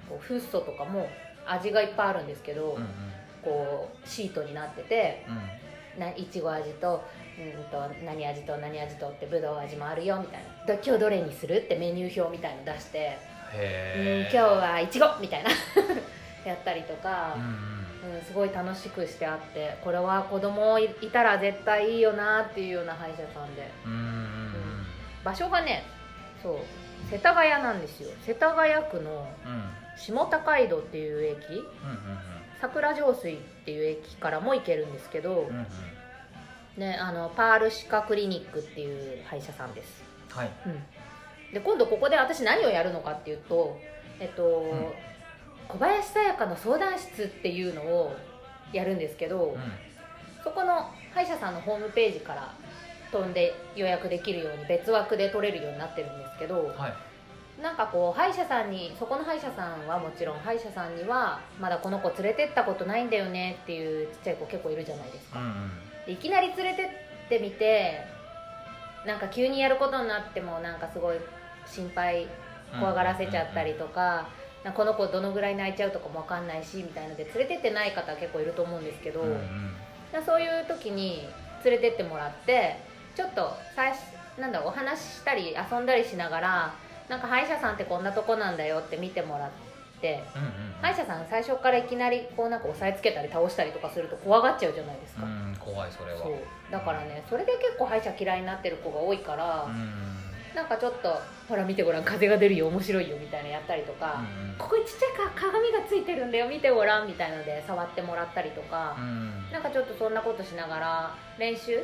[0.08, 1.08] こうフッ素とかも
[1.46, 2.86] 味がいっぱいあるんですけど、うんうん。
[3.42, 6.00] こうシートになっててうん。
[6.00, 7.04] ないちご味と,、
[7.40, 10.74] うん、と何味と何味とってぶどう味もあるよみたいな。
[10.74, 13.18] ど今日どれにするってメニュー表みたいの出して、
[13.54, 15.50] うん、今日はいちごみたいな
[16.44, 17.42] やったりとかうん、
[18.10, 18.16] うん。
[18.18, 23.70] うん、すごい楽しくしてあってこれは子供いいたら絶対いいよなっていうような歯医者さんで。
[23.86, 24.50] うんうん
[25.22, 25.84] 場所がね
[26.42, 26.56] そう
[27.10, 28.10] 世田谷なんですよ。
[28.26, 29.52] 世田谷区のうん。
[29.52, 29.62] うん
[29.96, 31.50] 下高井戸っていう駅。
[31.50, 31.68] うんうん。
[32.60, 35.66] 桜上水っていう駅からも行けるんですけど、うんうんうん
[36.76, 40.50] ね、あのパール歯科クリニックっていう歯医者さんです、はい。
[40.66, 43.78] うん、で今度ここで私何をやるのかっていうと
[44.20, 44.92] えっと、ん。
[45.68, 48.16] 小林さやかの相談室っていうのを
[48.72, 49.58] やるんですけど、う
[50.42, 52.52] そこの歯医者さんのホームページから
[53.12, 57.62] 飛んで予約できるように別枠で取れるようになってるんですけどんはい。
[57.62, 65.52] なんかこう歯医者さんにそこの歯医者さんはもちろん歯医者さんにはまだこの子連れてったことないんだよねっていうちっちゃい子結構いるじゃないですかうんうん
[65.99, 68.04] でいきなり連れてってみて
[69.06, 71.16] なんか急にやることになってもなんかすごい
[71.66, 72.26] 心配
[72.78, 74.28] 怖がらせちゃったりとか,、
[74.64, 79.74] なんかこの子どのぐらい泣いちゃうとかも分かんないしみたいので連れてってない方結構いると思うんですけど、うんうん
[80.12, 81.22] だそういう時に
[81.64, 82.76] 連れてってもらって
[83.14, 84.00] ちょっと最初
[84.40, 86.74] なんだお話ししたり遊んだりしながら
[87.08, 89.69] なんか歯医者さんってこんなとこなんだよって見てもらって
[90.08, 96.18] うんうん歯医者さん最初からいきなりこうなんか押さえつけたり倒したりとかすると怖がっちゃうじゃないですか、うん怖いそれは。
[96.18, 96.32] そう。
[96.70, 100.10] だからねそれで結構歯医者嫌いになってる子が多いから、うん
[100.54, 101.08] なんかちょっと
[101.48, 111.78] ほら見てごらん風が出るよ面白いよみたいなやったりとか、うんここにちっちゃいか鏡がついてるんだよ見てごらんみたいので触ってもらったりとかう、んなんかちょっとそんなことしながら練習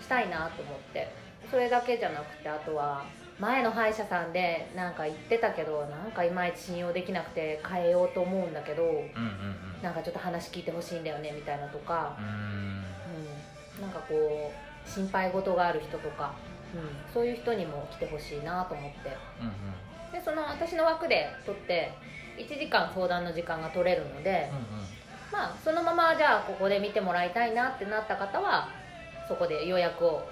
[0.00, 1.26] したいなと思って。
[1.50, 3.04] それだけじゃなくてあとは
[3.38, 9.12] 前の歯医者さんでなんか言ってたけどなんかいまいち信用できなくて変えようと思うんだけどうんうん
[9.82, 12.16] なんかちょっと話聞いてほしいんだよねみたいなとか。
[12.18, 12.26] う、ん。
[13.76, 14.52] うん、なんかこ
[14.86, 16.34] う心配事がある人とか、
[16.74, 19.16] うん、そういう人にも来てほしいなと思って。
[19.40, 21.92] うんでその私の枠で取って
[22.38, 24.50] 1時間相談の時間が取れるので、
[25.32, 28.68] まあそのままじゃあここで見てもらいたいなってなった方は
[29.28, 30.26] そこで予約を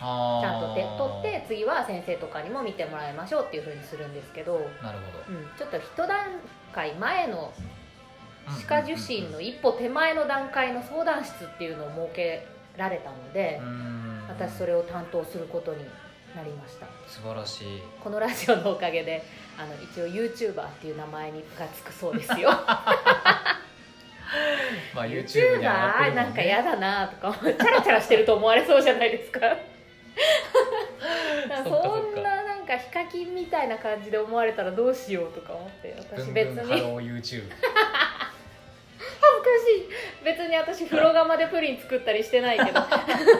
[0.00, 6.40] ちちゃんとて取って次は先生とかにも見てもらいましょうっていうふうにするんですけど、なるほうん、ちょっと一段
[6.72, 7.52] 階前の
[8.46, 12.46] ど歯科受診の一歩手前の段階の相談室っていうのを設け
[12.78, 13.60] られたので、
[14.28, 15.84] 私それれを担当することに
[16.34, 16.86] なりました。
[17.06, 17.82] 素晴らしい。
[18.02, 19.22] このラジオのおかげで
[19.58, 22.50] あの一応 YouTuber っていう名前にがつくそうですよ。
[24.94, 29.40] まあ YouTube に上がってる YouTuber もなんんかね嫌だなとかチャラチャラしてると思われそうじゃないですか
[31.64, 36.54] そんななんかヒカキンみたいな感じで思われたらどうしようとか思って私別に。
[36.56, 37.44] ブンハロー YouTube
[39.00, 40.24] 恥ずかしい。
[40.24, 42.80] 別に私風呂釜でプリン作ったりしてないけど。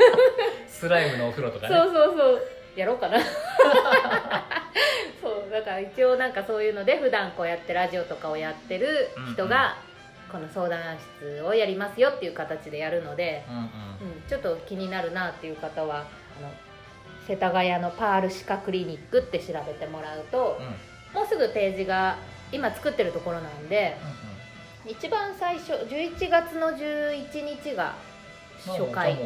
[0.67, 1.75] スライムのお風呂とかね。
[1.75, 2.43] そうそうそう。
[2.77, 3.19] やろうかな。
[5.21, 5.51] そう。
[5.51, 9.77] だから一応なんかそういうので普段こうやってラジオとかをやってる人が
[10.31, 13.63] この相談室をやりますよっていう形でやるので、うんうん。
[13.63, 16.05] うん、ちょっと気になるなっていう方はあ
[16.41, 16.51] の
[17.29, 20.67] 世田谷のパール歯科クリニックって調べてもらうとうん。
[20.67, 20.75] うん
[21.13, 22.19] もうすぐページが
[22.53, 23.97] 今作ってるところなんで
[24.85, 27.95] うん一番最初11月の11日が
[28.67, 29.17] まあ初回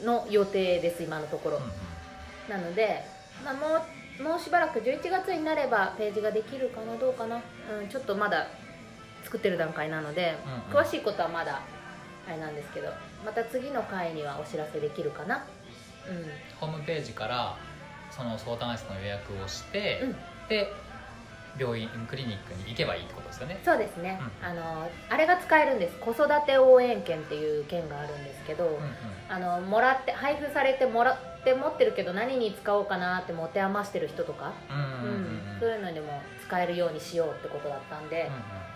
[0.00, 1.56] の予定です今のところ。
[1.56, 2.62] うんうん。
[2.62, 3.04] なので、
[3.44, 3.84] まあ、も
[4.20, 7.42] うもうしばらく11月になればページができるかなどうかな、
[7.80, 8.48] うん、ちょっとまだ
[9.24, 10.78] 作ってる段階なので、うんうん。
[10.78, 11.62] 詳しいことはまだ
[12.28, 12.88] あれなんですけど
[13.24, 15.36] また次の回にはお知らせできるかな。
[15.36, 15.57] うん
[16.60, 17.56] ホームページから
[18.10, 20.16] その相談室の予約をして、うん。
[20.48, 20.72] で
[21.58, 23.60] 病院クリニックに行けばいいってことですよね。
[23.64, 25.96] そうですね、うあのあれが使えるんです。
[25.98, 28.80] 子育て応援券っていう券があるんですけど、うんうん。
[29.28, 34.52] あのもらって配布されてもらって持ってるけど何に使おうかなって持て余してる人とか、
[35.60, 38.30] そういうのにも使えるようにしようってことだったんで、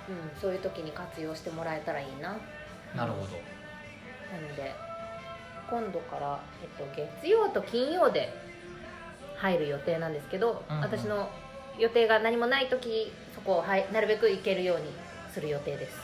[0.08, 2.30] ううんそういう時に活用してもらえたらいいな。
[2.30, 2.40] なん
[2.96, 3.38] なるほど。
[4.32, 4.74] ので
[5.70, 8.32] 今度から、えっと、月曜と金曜で
[9.36, 10.82] 入る予定なんですけど、うんうん。
[10.82, 11.30] 私の
[11.78, 14.84] 予定が何もない時そこを、はい、なるべく行けるように
[15.32, 15.96] する予定です。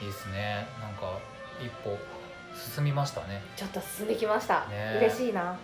[0.00, 0.66] いいですね。
[0.80, 1.18] なんか
[1.60, 1.98] 一歩
[2.54, 3.42] 進みましたね。
[3.56, 4.98] ちょっと進んできました、ね。
[5.00, 5.58] 嬉しいな、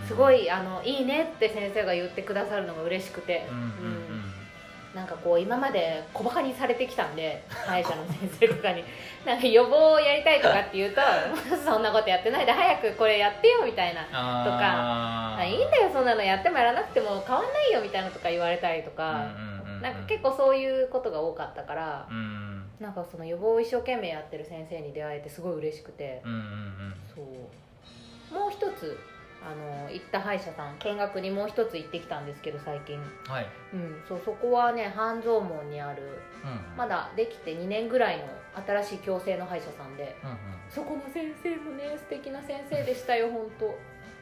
[0.00, 3.64] うん、すごいあのいいねって先生が言ってくださるのが嬉しくて、うんうん。
[3.64, 4.43] うん
[4.94, 8.84] なんかこう今まで小バカにされてきたんで歯医者の先生とかに。
[9.26, 11.00] なんか予防をやりたいとかって言うと
[11.64, 14.06] そんなことやってないで早くこれやってよみたいな。
[14.12, 15.40] あー。
[15.40, 19.54] あいいんだよそんなのやってもやらなくても変わんないよみたいなとか言われたりとか、うんうんうんうん
[19.84, 22.64] なんか結構そういうことが多かったからう、ん。
[22.80, 26.94] なんかその予防を一生懸命やってる先生に出会えてすごい嬉しくて、うんうんうん。
[27.14, 28.34] そう。
[28.34, 28.98] もう一つ
[29.44, 33.46] あの行った歯医者さん見学にもう一つ行ってきたんですけど最近、はい。
[33.74, 36.02] うん、そうそこはね半蔵門にある
[36.44, 38.24] うんまだできて2年ぐらいの
[38.66, 40.36] 新しい矯正の歯医者さんでうんうん。
[40.70, 43.74] そこの先生もね素敵な先生でしたよ 本当。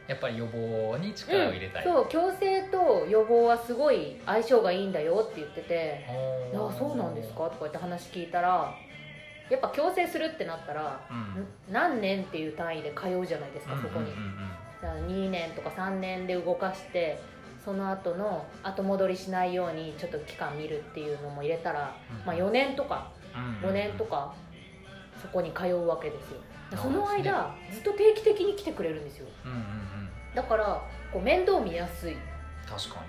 [0.08, 6.04] やっぱり予防に力を入れたい、そう矯正と予防はすごい相性がいいんだよって言ってて
[6.52, 6.66] 「おー。
[6.66, 8.74] ああそうなんですか?」とか言って話聞いたら
[9.48, 11.42] やっぱ矯正するってなったら、うん。
[11.42, 14.38] ん何年っていう単位で通うじゃないですかそこに、うんうんうん。
[14.38, 17.20] だから2年とか3年で動かして
[17.64, 22.26] その後の後戻りしないようにちょっと期間見るっていうのも入れたら、うん。
[22.26, 23.68] まあ、4年とかうん。
[23.68, 24.34] 5年とか
[25.20, 26.40] そこに通うわけですよ。
[26.72, 26.78] うん。
[26.78, 29.26] その間ずっと定期的に来てくれるんですよ。
[29.44, 29.64] うんうんうん。
[30.34, 32.16] だからこう面倒見やすい、
[32.66, 33.02] 確か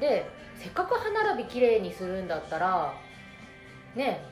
[0.00, 2.94] でせっかく歯並びきれいにするんだったら
[3.94, 4.24] ね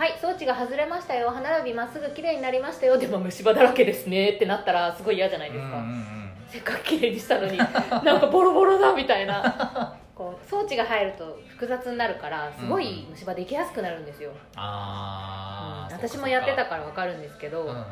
[0.00, 1.30] はい装置が外れましたよ。
[1.30, 2.96] 歯並びまっすぐきれいになりましたよ。
[2.96, 6.30] でも虫歯だらけですねってなったらすごい嫌じゃないにですか、うんうんうん。
[6.48, 7.58] せっかくきれいにしたのに
[8.02, 9.94] なんかボロボロだみたいな。
[10.14, 17.84] こう装置が入ると複雑になるからすごい虫歯できやすくなるんですよ、ああ、うん私もやってたから分かるんですけど、うんうんうん。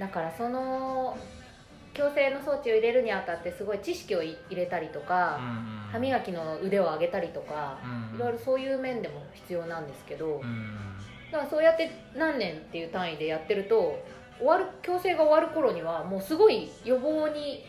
[0.00, 1.16] だからその
[1.92, 5.38] 矯正の装置を入れるにあたってすごい知識をい入れたりとか、
[5.92, 10.94] 歯磨きの腕を上げたりとか、うんいろいろそういう面でも必要なんですけど、うん
[11.34, 14.00] だからそうやって何年っていう単位でやってると
[14.38, 17.64] 終わる矯正が終わる頃にはもうすごい予防に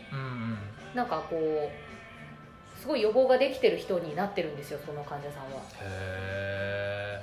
[0.94, 5.60] うなんかこうすごい予防ができてる人になってるんですよその患者さんは。
[5.82, 7.20] へ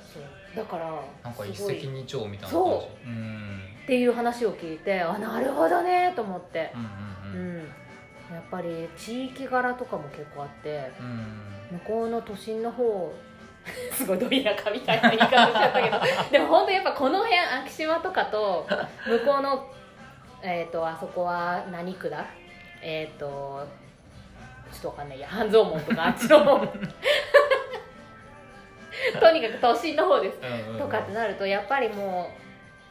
[0.54, 2.50] えだからなんか一石二鳥みたいな感じ。
[2.50, 3.08] そう。
[3.08, 3.60] ん。
[3.84, 6.72] っていう話を聞いてあなるほどねと思って。
[6.74, 7.58] うんうんうん。
[7.58, 10.90] やっぱり地域柄とかも結構あって
[11.70, 13.14] 向こうの都心の方
[13.92, 15.98] すごいど田舎みたいな言い方しちゃったけど。
[16.30, 18.66] でも本当やっぱこの辺昭島とかと
[19.06, 19.66] 向こうの
[20.42, 22.26] えっ、とあそこは何区だ？
[22.82, 23.66] えっ、と
[24.70, 25.20] ちょっとわかんない。
[25.20, 26.58] や半蔵門とかあっちの方。
[29.20, 30.38] とにかく都心の方です。
[30.42, 32.30] うんうんとかってなるとやっぱりも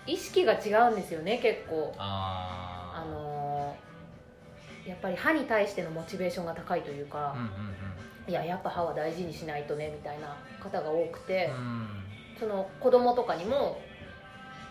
[0.08, 1.94] う意識が違うんですよね結構。
[1.98, 7.30] ああのーやっぱり歯に対してのモチベーションが高いというか。
[7.30, 7.48] あ、うんうん
[8.28, 11.88] いややっぱ歯は大事にしないとねみたいな方が多くて、うん。
[12.40, 13.80] その子供とかにも、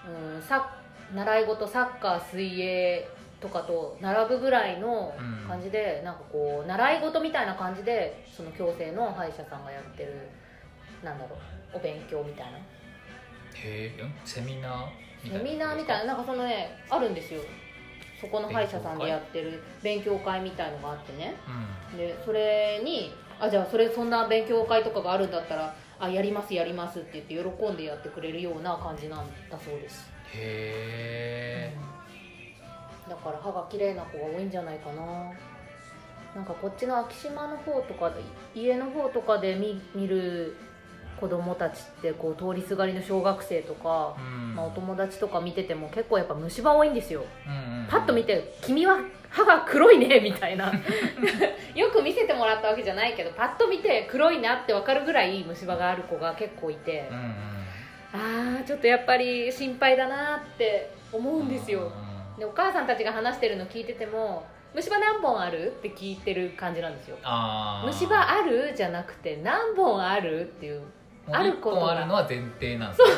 [0.06, 0.76] うん、さ
[1.14, 3.08] 習い事サッカー水泳
[3.40, 5.48] とかと並ぶぐらいのうん。
[5.48, 10.14] 感じで、なんかこう習い事みたいな感じでその矯正の歯医者さんがやってる
[11.04, 11.36] なんだろ
[11.74, 12.58] うお勉強みたいな。
[12.58, 12.62] へ
[13.98, 14.86] えうんセミナー
[15.24, 17.40] みたセいなミナーみたいななんかそのねあるんですよ。
[18.20, 21.34] そこの歯医者さんでやってる勉強会みたいのがあってね。
[21.92, 21.98] うん。
[21.98, 30.08] でそれにあじゃあそれそんな勉強会とかがあるんだったらあやりますやりますって言って喜んでやってくれるような感じなんだそうです。
[30.32, 31.76] へえ
[33.10, 35.32] だから歯が綺麗な子が多いんじゃないかな。
[36.36, 38.22] なんかこっちの昭島の方とかで
[38.54, 40.56] 家の方とかで見見る
[41.22, 44.54] 子供たちってこう通りすがりの小学生とか、うん。
[44.56, 47.22] まあ、お友達とか見てても結構やっぱ虫歯多いんですよ。
[47.88, 48.98] パッと見て「君は
[49.30, 50.72] 歯が黒いね」みたいな。
[51.74, 57.08] よく見せてもらったわけじゃないけどパッと見て黒いなって分かるぐらい虫歯がある子が結構いて。
[58.14, 61.84] ああちょっとやっぱり心配だなって思うんですよ。
[61.84, 67.16] うんでお母さんたちが話してるの聞いてても「虫歯何本ある?」って聞いてる感じなんですよ。
[67.86, 68.72] 虫歯ある？
[68.74, 70.40] じゃなくて何本ある？
[70.40, 70.82] っていう
[71.30, 73.08] あることあるのは前提なんですね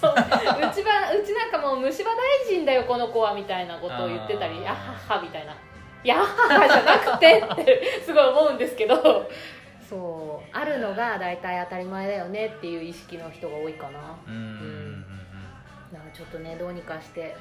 [0.00, 0.12] そう。
[0.12, 4.72] うちはうちなんかもう虫歯大臣だよこの子はみたいなことを言ってたりあー。
[4.72, 5.54] あははみたいな
[6.02, 9.28] 「やはは」じゃなくてってすごい思うんですけど。
[9.88, 13.98] そうあるのが大体当たり前だよねっていう意識の人が多いかな。
[14.24, 14.34] うん。
[14.34, 14.40] うん。
[14.40, 14.44] うん。
[14.44, 14.56] う
[14.98, 15.04] ん
[15.92, 17.34] だからちょっとねどうにかして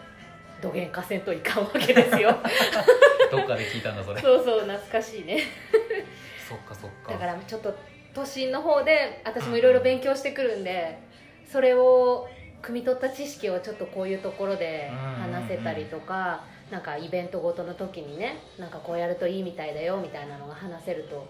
[0.60, 2.36] どげんかせんといかんわけですよ。
[3.32, 4.20] どっかで聞いたんだそれ。
[4.20, 5.44] そうそう懐かしいね。
[6.50, 7.12] そっかそっか。
[7.14, 7.76] だからちょっと
[8.13, 11.00] 都心の方で私もいろいろ勉強してくるんで
[11.52, 12.28] それを
[12.62, 21.28] 汲み取った知識をちょっとこういうところで話せたりとか、なんかイベントごとの時にねなんかこうやるといいみたいだよみたいなのが話せると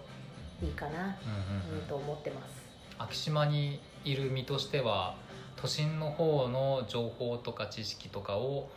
[0.62, 1.78] いいかな、うんうんうん。
[1.80, 2.66] うん、と思ってます。
[2.98, 5.14] 昭島にいる身としては
[5.56, 8.68] 都心の方の情報とか知識とかを、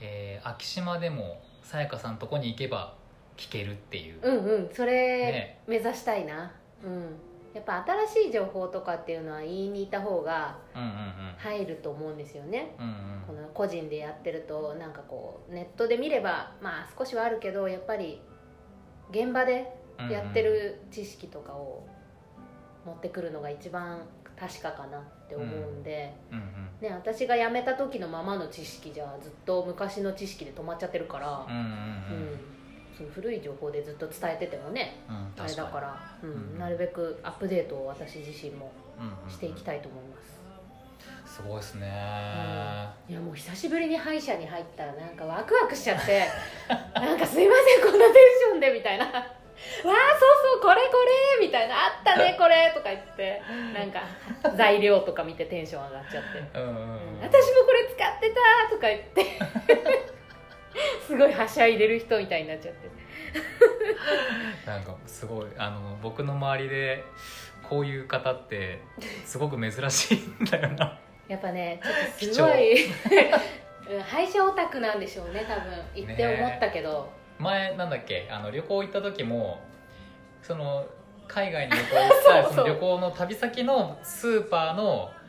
[0.00, 2.94] えー、昭島でもさやかさんとこに行けば
[3.36, 5.58] 聞けるっていう、うんうんそれね。
[5.66, 6.52] 目指したいな、
[6.84, 7.16] うん
[7.54, 10.58] やっぱ新しい情報とかっていうのは言いにいた方が
[11.38, 12.74] 入ると思うんですよね。
[12.78, 12.92] うんうん。
[13.26, 18.20] この個人でやってるとなんかこうネットで見ればまあ少しはあるけどやっぱり
[19.10, 21.86] 現場でうんやってる知識とかを
[22.84, 24.00] 持ってくるのが一番
[24.36, 26.44] 確かかなって思うんで、うんうん。
[26.80, 31.68] ね、私が辞めた時のままの知識じゃずっと昔の知識で止まっちゃってるから、うんうんうん。
[31.68, 31.70] う
[32.32, 32.53] ん
[32.96, 38.70] その古い情報でずっと伝えててもねうんあれだか確ら、うんうんなるべくアップデートを私自身も
[39.28, 40.34] していきたいと思います。
[41.26, 41.88] すごいですね、
[43.08, 46.28] いやもう久しぶりに歯医者に入ったらなんかワクワクしちゃって
[46.94, 49.04] なんかすいませんこんなテンションでみたいな。
[49.10, 50.92] わあそうそうこれこ
[51.40, 51.74] れみたいな。
[51.86, 53.42] あったね これとか言って
[53.72, 54.02] なんか
[54.56, 56.58] 材料とか見てテンション上がっちゃって。
[56.58, 57.20] うんうんうん。
[57.20, 59.24] 私もこれ使ってたとか言って
[61.06, 62.88] すごいはしゃいでる人みたいになっちゃって。
[64.66, 67.04] なんかすごいあの僕の周りで
[67.68, 68.80] こういう方って
[69.24, 70.98] すごく珍しいんだよな。
[71.28, 78.28] やっぱねちょっとすごいうん歯医者オタクなんでしょうね多分言って思ったけど、前なんだっけ？
[78.30, 79.60] あの旅行行った時も
[80.42, 80.86] その
[81.26, 85.23] 海外に旅行行った その旅行の旅先のスーパーのあ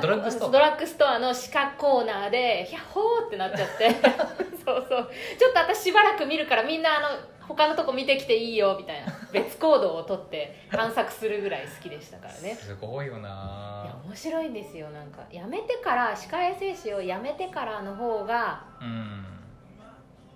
[0.00, 0.50] ドラッグストア。
[0.50, 3.90] ドラッグストアの歯科コーナーで「ヒャッホー!」ってなっちゃって。
[4.64, 5.10] そうそう。
[5.38, 7.08] ちょっと私しばらく見るからみんなあの
[7.46, 9.12] 他のとこ見てきていいよみたいな。
[9.32, 12.54] 別行動をとって探索するぐらい好きでしたからね。
[12.54, 14.88] すごいよいやな面白いんですよ。
[14.90, 19.26] なんかやめてから歯科衛生士をやめてからの方がうん。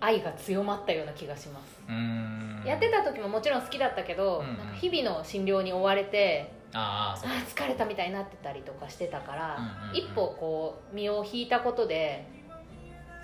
[0.01, 2.63] 愛が強まったような気がします、うん。
[2.65, 4.59] やってた時ももちろん好きだったけど、うんうん。
[4.59, 9.97] なんか日々の診療に追われてああ疲れたみたいになってたりとかしてたから、うんうんうん。
[9.97, 12.27] 一歩こう身を引いたことで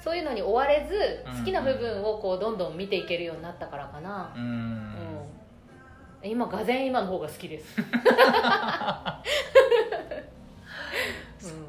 [0.03, 0.95] そういうのに追われず
[1.27, 1.39] うんうん。
[1.41, 4.43] 好きな部分をこうどんどん見ていけるようになったからかな、うん。
[6.23, 6.31] うん。
[6.31, 7.85] 今がぜん今の方が好きです、そっ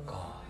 [0.05, 0.41] か。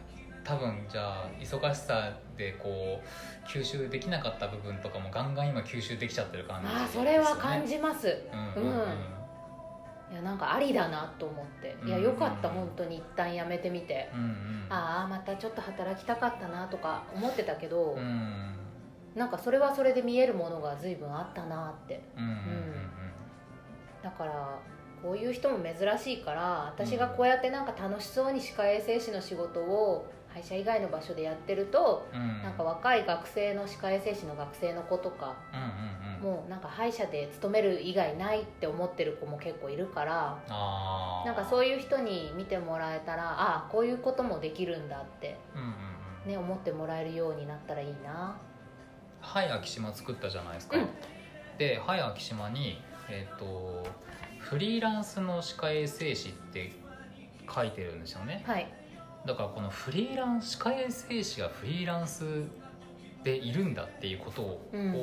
[0.44, 8.16] 多分じゃあ忙しさでこう吸収できなかった部分とかもガンガン今吸収できちゃってる感じああそれは感じじます。
[8.32, 8.80] うんうんうん。
[8.80, 8.86] うん
[10.12, 11.76] いやなんかありだなと思って。
[11.86, 12.98] いやうんよかった本当に。
[12.98, 14.10] 一旦やめてみて。
[14.14, 14.66] うんうん。
[14.70, 18.56] ああまたちょっと働きたかったなとか思ってたけど、うん。
[19.16, 22.04] なんかそれはそれで見えるものが随分あったなって。
[22.18, 22.76] うんうんうん
[24.06, 24.60] だから
[25.02, 30.06] こういう人も珍しいから私がこうやってなんか楽しそうに歯科衛生士の仕事を
[30.36, 32.22] 歯医者以外の場所でやってるとうん。
[32.22, 36.36] うんなんか若い学生の歯科衛生士の学生の子とかうんうんうん。
[36.38, 40.38] もうなんか歯医者で勤める以外ないって思ってる子も結構いるから
[41.26, 46.32] なんかそういう人に見てもらえたらああこういうこともできるんだって、うんうんうん。
[46.32, 48.38] ね、思ってもらえるようになったらいいな。
[49.22, 50.88] はい昭島作ったじゃないですか、うん。
[51.58, 53.86] ではい昭島にえっ、と
[54.40, 56.74] フリーランスの歯科衛生士って
[57.54, 58.44] 書いてるんですよね。
[58.46, 58.68] はい
[59.26, 62.24] だからこのフリーランス歯科衛生士がフリーランス
[63.24, 64.96] でいるんだっていうことを、うん。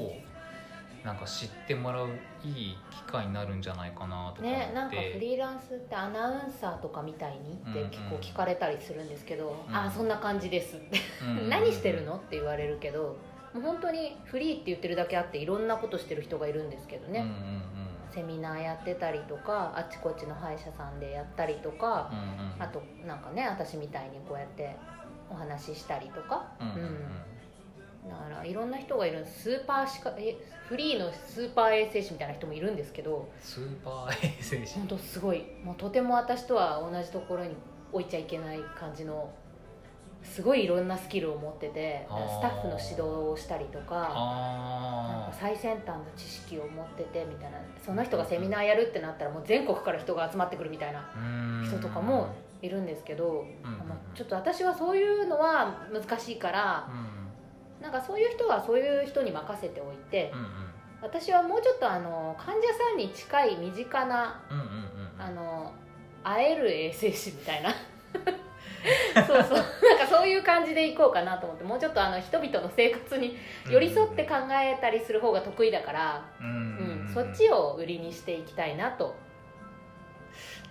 [1.04, 2.10] なんか知ってもらう
[2.44, 9.74] いい機会になるんじゃないかなとか思って、ね、なんかフリーランスってアナウンサーとかみたいにって結構聞かれたりするんですけど「うん。
[9.74, 11.00] ああそんな感じです」って。
[11.22, 11.48] うんうんう「ん。
[11.50, 13.16] 何してるの?」って言われるけど
[13.52, 17.38] もう本当にフリーって言ってるだけあっていろんなことしてる人がいるんですけどね、うんうんう
[17.88, 24.76] んセミナーやってたりとかあちこちの歯医者さんでやったりとか、うんうんあとなんかね私みたいにこうやって
[25.28, 26.82] お話ししたりとか、うんうんうん。
[26.82, 26.86] う
[28.06, 28.10] ん。
[28.10, 30.36] だからいろんな人がいるスーパーしかえ
[30.68, 34.74] フリーのスーパー衛生士みたいな人もいるんですけどスーパー衛生士。
[34.74, 35.44] 本当すごい。
[35.64, 37.56] もうとても私とは同じところに
[37.92, 39.32] 置いちゃいけない感じの
[40.22, 47.58] すごいいろんなスキルを持っててスタッフの指導をしたりとかなんあか最先端の知識を持っててみたいな。
[47.84, 52.28] その人がセミナーやるってなったらもう全国から人が集まってくるみたいなあ人とかも
[52.62, 53.46] いるんですけど、うん。
[54.14, 57.82] ちょっと私はそういうのは難しいからうん。
[57.82, 60.46] なんかそういう人はそういう人に任せておいてうんうん。
[61.02, 64.40] 私はもうちょっとあの患者さんに近い身近な
[65.18, 65.72] あの
[66.22, 67.70] 会える衛生士みたいな
[69.26, 69.58] そうそう。
[69.58, 71.64] なんかそういう感じでいこうかなと思って。
[71.64, 73.36] もうちょっとあの人々の生活に
[73.68, 76.46] 寄り添って考えたりする方が得意だから、うん。
[76.46, 77.10] うん。
[77.12, 79.14] そっちを売りにしていきたいなと。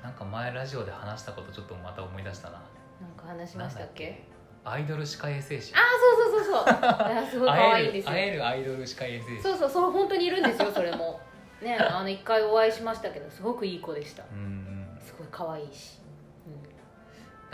[0.04, 2.62] なんか前ラジオで話したことちょっとまた思い出したな。
[3.00, 4.24] なんか話しましたっけ？
[4.64, 5.74] アイドル歯科衛生士。
[5.76, 5.82] ああ
[6.20, 8.12] そうそうそうそう あーすごい可愛いんですよ。
[8.12, 9.42] 会えるアイドル歯科衛生士。
[9.42, 11.20] そうそうそう本当にいるんですよそれも。
[11.62, 14.24] ねあの一回お会いしましたけどすごくいい子でした。
[14.32, 15.00] うんうん。
[15.00, 16.01] すごい可愛いし、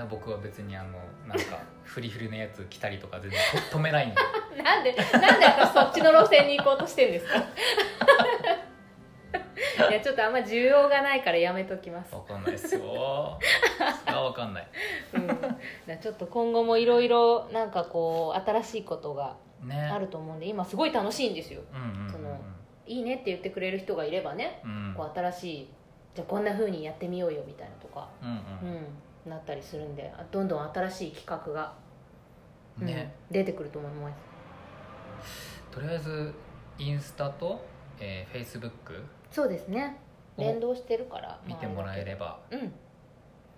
[0.06, 3.40] 僕は別にあのなんか フリフリのやつ着たりとか全然
[3.72, 4.22] と 止めないんで。
[4.58, 7.44] うん、なんでなんで私そっちの路線に行こうとしてんですか？
[9.90, 12.82] いやちょっとあんま需要がないからやめときます、わかんないですよ。
[12.82, 12.86] そ
[14.12, 14.68] れはわかんない。
[15.14, 19.76] うん、ちょっと今後もいろいろなんかこう新しいことがね。
[19.94, 21.62] あると思うんで今すごい楽しいんですよ。
[21.74, 22.38] うんうんうんその
[22.86, 24.94] いいねって言ってくれる人がいればねうん。
[24.96, 25.70] こう新しい
[26.16, 28.88] じゃあこんな風にやってみようよみたいなとか、うんううんん、
[29.28, 31.74] なったりするんであどんどん新しい企画が、
[32.80, 34.12] うんね出てくると思いま
[35.22, 35.62] す。
[35.72, 36.34] とりあえず
[36.78, 37.66] インスタと、
[38.00, 39.98] えー、フェイスブックそうですね。
[40.38, 42.60] お連動してるから見てもらえればうん。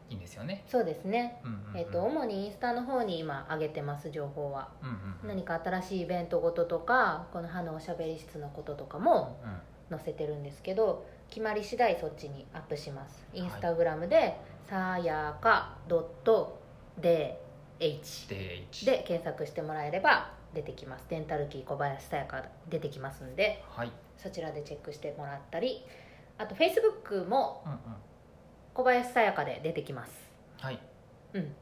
[0.09, 0.63] いいんですよね。
[0.67, 1.77] そうですね、うんうんうん。
[1.77, 4.69] えっと主にインスタの方に今上げてます情報は。
[4.81, 5.27] うんうんうん。
[5.27, 9.39] 何か新しいイベントごととかこの歯のおしゃべり室のこととかも
[9.89, 13.27] 載せてるんですけど決まり次第そっちにアップします。
[13.33, 14.39] インスタグラムで
[14.69, 16.47] 「さやか .dh」
[17.79, 21.05] DH で検索してもらえれば出てきます。
[21.09, 23.63] デンタルキー小林さやか出てきますんで。
[23.69, 25.85] はい、そちらでチェックしてもらったり。
[26.37, 27.79] あと Facebook もうんうん、
[28.73, 30.11] 小林さやかで出てきます。
[30.59, 30.79] はい。
[31.33, 31.55] うん。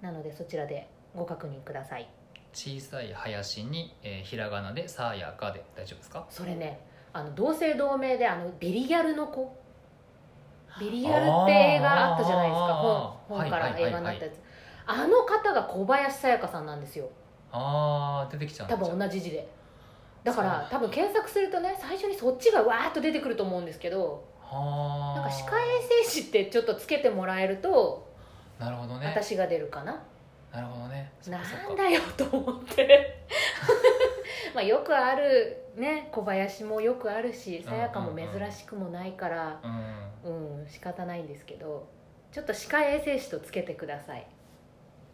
[0.00, 2.08] なのでそちらでご確認ください。
[2.54, 6.26] 小さい林に、えーひらがなで「さやか」で大丈夫ですか？
[6.30, 6.80] それね
[7.12, 9.54] あの同姓同名であのビリギャルの子
[10.80, 12.74] ビリギャルって映画あったじゃないですか
[13.28, 14.40] 本本から映画になったやつ。
[14.86, 17.08] あの方が小林さやかさんなんですよ。
[17.52, 19.48] あー出てきちゃう多分同じ字で。
[20.24, 25.62] だから多分検索するとね最初にそっちがわーっと出てくると思うんですけどはあなんか歯科衛
[26.04, 28.06] 生士ってちょっとつけてもらえると
[28.58, 29.06] なるほどね。
[29.06, 30.02] 私が出るかな、
[30.52, 31.12] なるほどね。
[31.28, 33.24] なんだよと思って
[34.54, 39.60] まあよくあるね小林もよくあるしさやかも珍しくもないから
[40.24, 40.60] うん。
[40.60, 41.88] うん仕方ないんですけど
[42.32, 44.26] ちょっと歯科衛生士とつけてください。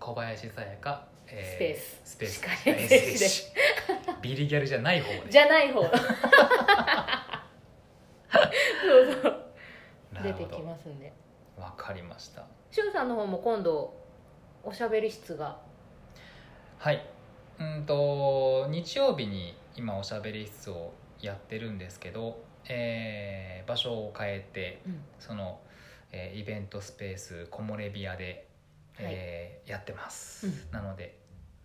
[0.01, 2.01] 小林さやか、えスペース。
[2.05, 2.41] スペース。
[2.41, 3.53] 歯科衛生士
[4.20, 5.31] ビリギャルじゃない方で。
[5.31, 5.83] じゃない方。
[5.87, 5.93] そう
[9.22, 9.45] そう。
[10.22, 11.12] 出てきますんで。
[11.57, 12.45] わかりました。
[12.70, 13.95] しゅんさんの方も今度
[14.64, 15.57] おしゃべり室が。
[16.79, 17.13] はい
[17.76, 25.00] うんと日曜日に今おしゃべり室をやってるんですけど、えー場所を変えてうん。
[25.18, 25.58] その、
[26.12, 28.46] えーイベントスペース木漏れ日屋で、
[28.98, 30.52] えーやってます、うん。
[30.70, 31.16] なので、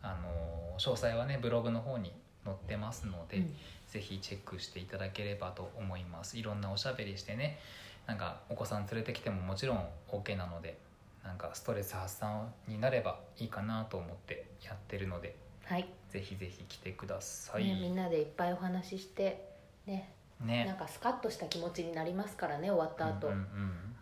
[0.02, 2.14] あのー詳細はねブログの方に
[2.46, 3.54] 載ってますので、うん。
[3.88, 6.38] ぜひチェックしていただければと思います。
[6.38, 7.60] いろんなおしゃべりしてね
[8.08, 10.78] なんかお子さん連れてきてももちろん OK なので
[11.24, 15.36] なんかストレス発散になればいいかなと思ってやってるので
[15.70, 17.66] はい、ぜひぜひ来てください。
[17.66, 19.46] ね、みんなでいっぱいお話しして
[19.86, 20.12] ね。
[20.40, 23.40] なんねかスカッとした気持ちになりますからね終わった後、ううんん。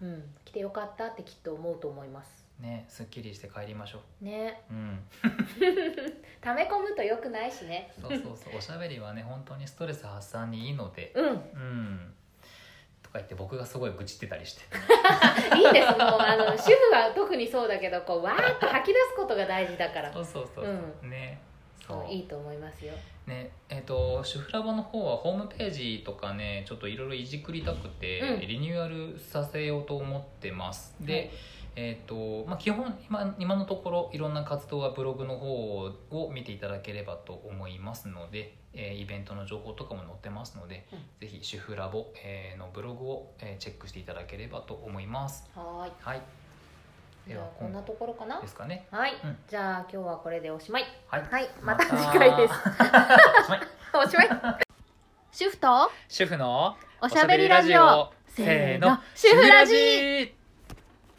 [0.01, 0.23] うん。
[0.45, 2.29] 来てよかったってきっと思うと思います。
[2.41, 4.63] うんねすっきりして帰りましょね。
[4.71, 4.99] ううん。
[6.41, 7.93] 溜め込むとよくないしね。
[8.01, 8.57] そうそうそう。
[8.57, 11.11] おしゃべりはね本当にストレス発散にいいので。
[11.15, 11.27] うん。
[11.27, 12.13] うん。
[13.03, 14.63] とか言って僕がすごい愚痴ってたりして。
[15.55, 15.89] いいです。
[15.91, 20.11] もうあの主婦は特にそうだけどこうわーっと吐き出すことが大事だから。
[20.11, 20.65] そうそうそう。
[20.65, 21.39] そう、ね
[21.87, 22.11] そう。
[22.11, 22.93] いいと思いますよ。
[23.25, 28.47] ねえっ、と主婦ラボの方はホームページとかねちょっといろいろいじくりたくて、うん。
[28.47, 30.95] リニューアルさせようと思ってます。
[31.01, 31.29] で、はい。
[31.75, 40.99] えっ、とまあ基本今今のところいろんな活動はブログの方を見ていただければと思いますので、えーイベントの情報とかも載ってますので、うん。
[41.19, 45.49] ぜひ主婦ラボ、えーのブログを、えーチェックしていただければと思います。
[45.53, 45.91] はーい。
[45.99, 46.21] はい
[47.27, 48.39] じゃあこんなところかな？
[48.39, 48.87] ですかね。
[48.89, 49.37] はい、うん。
[49.47, 50.85] じゃあ今日はこれでおしまい。
[51.07, 51.23] はい。
[51.29, 51.49] はい。
[51.61, 51.83] また。
[51.85, 52.53] 次回です。
[52.53, 52.63] お
[53.43, 53.59] しまい。
[54.05, 54.29] おしまい。
[55.31, 58.11] 主婦と主婦のおしゃべりラジオ。
[58.27, 58.97] せーの。
[59.13, 60.36] 主婦ラジ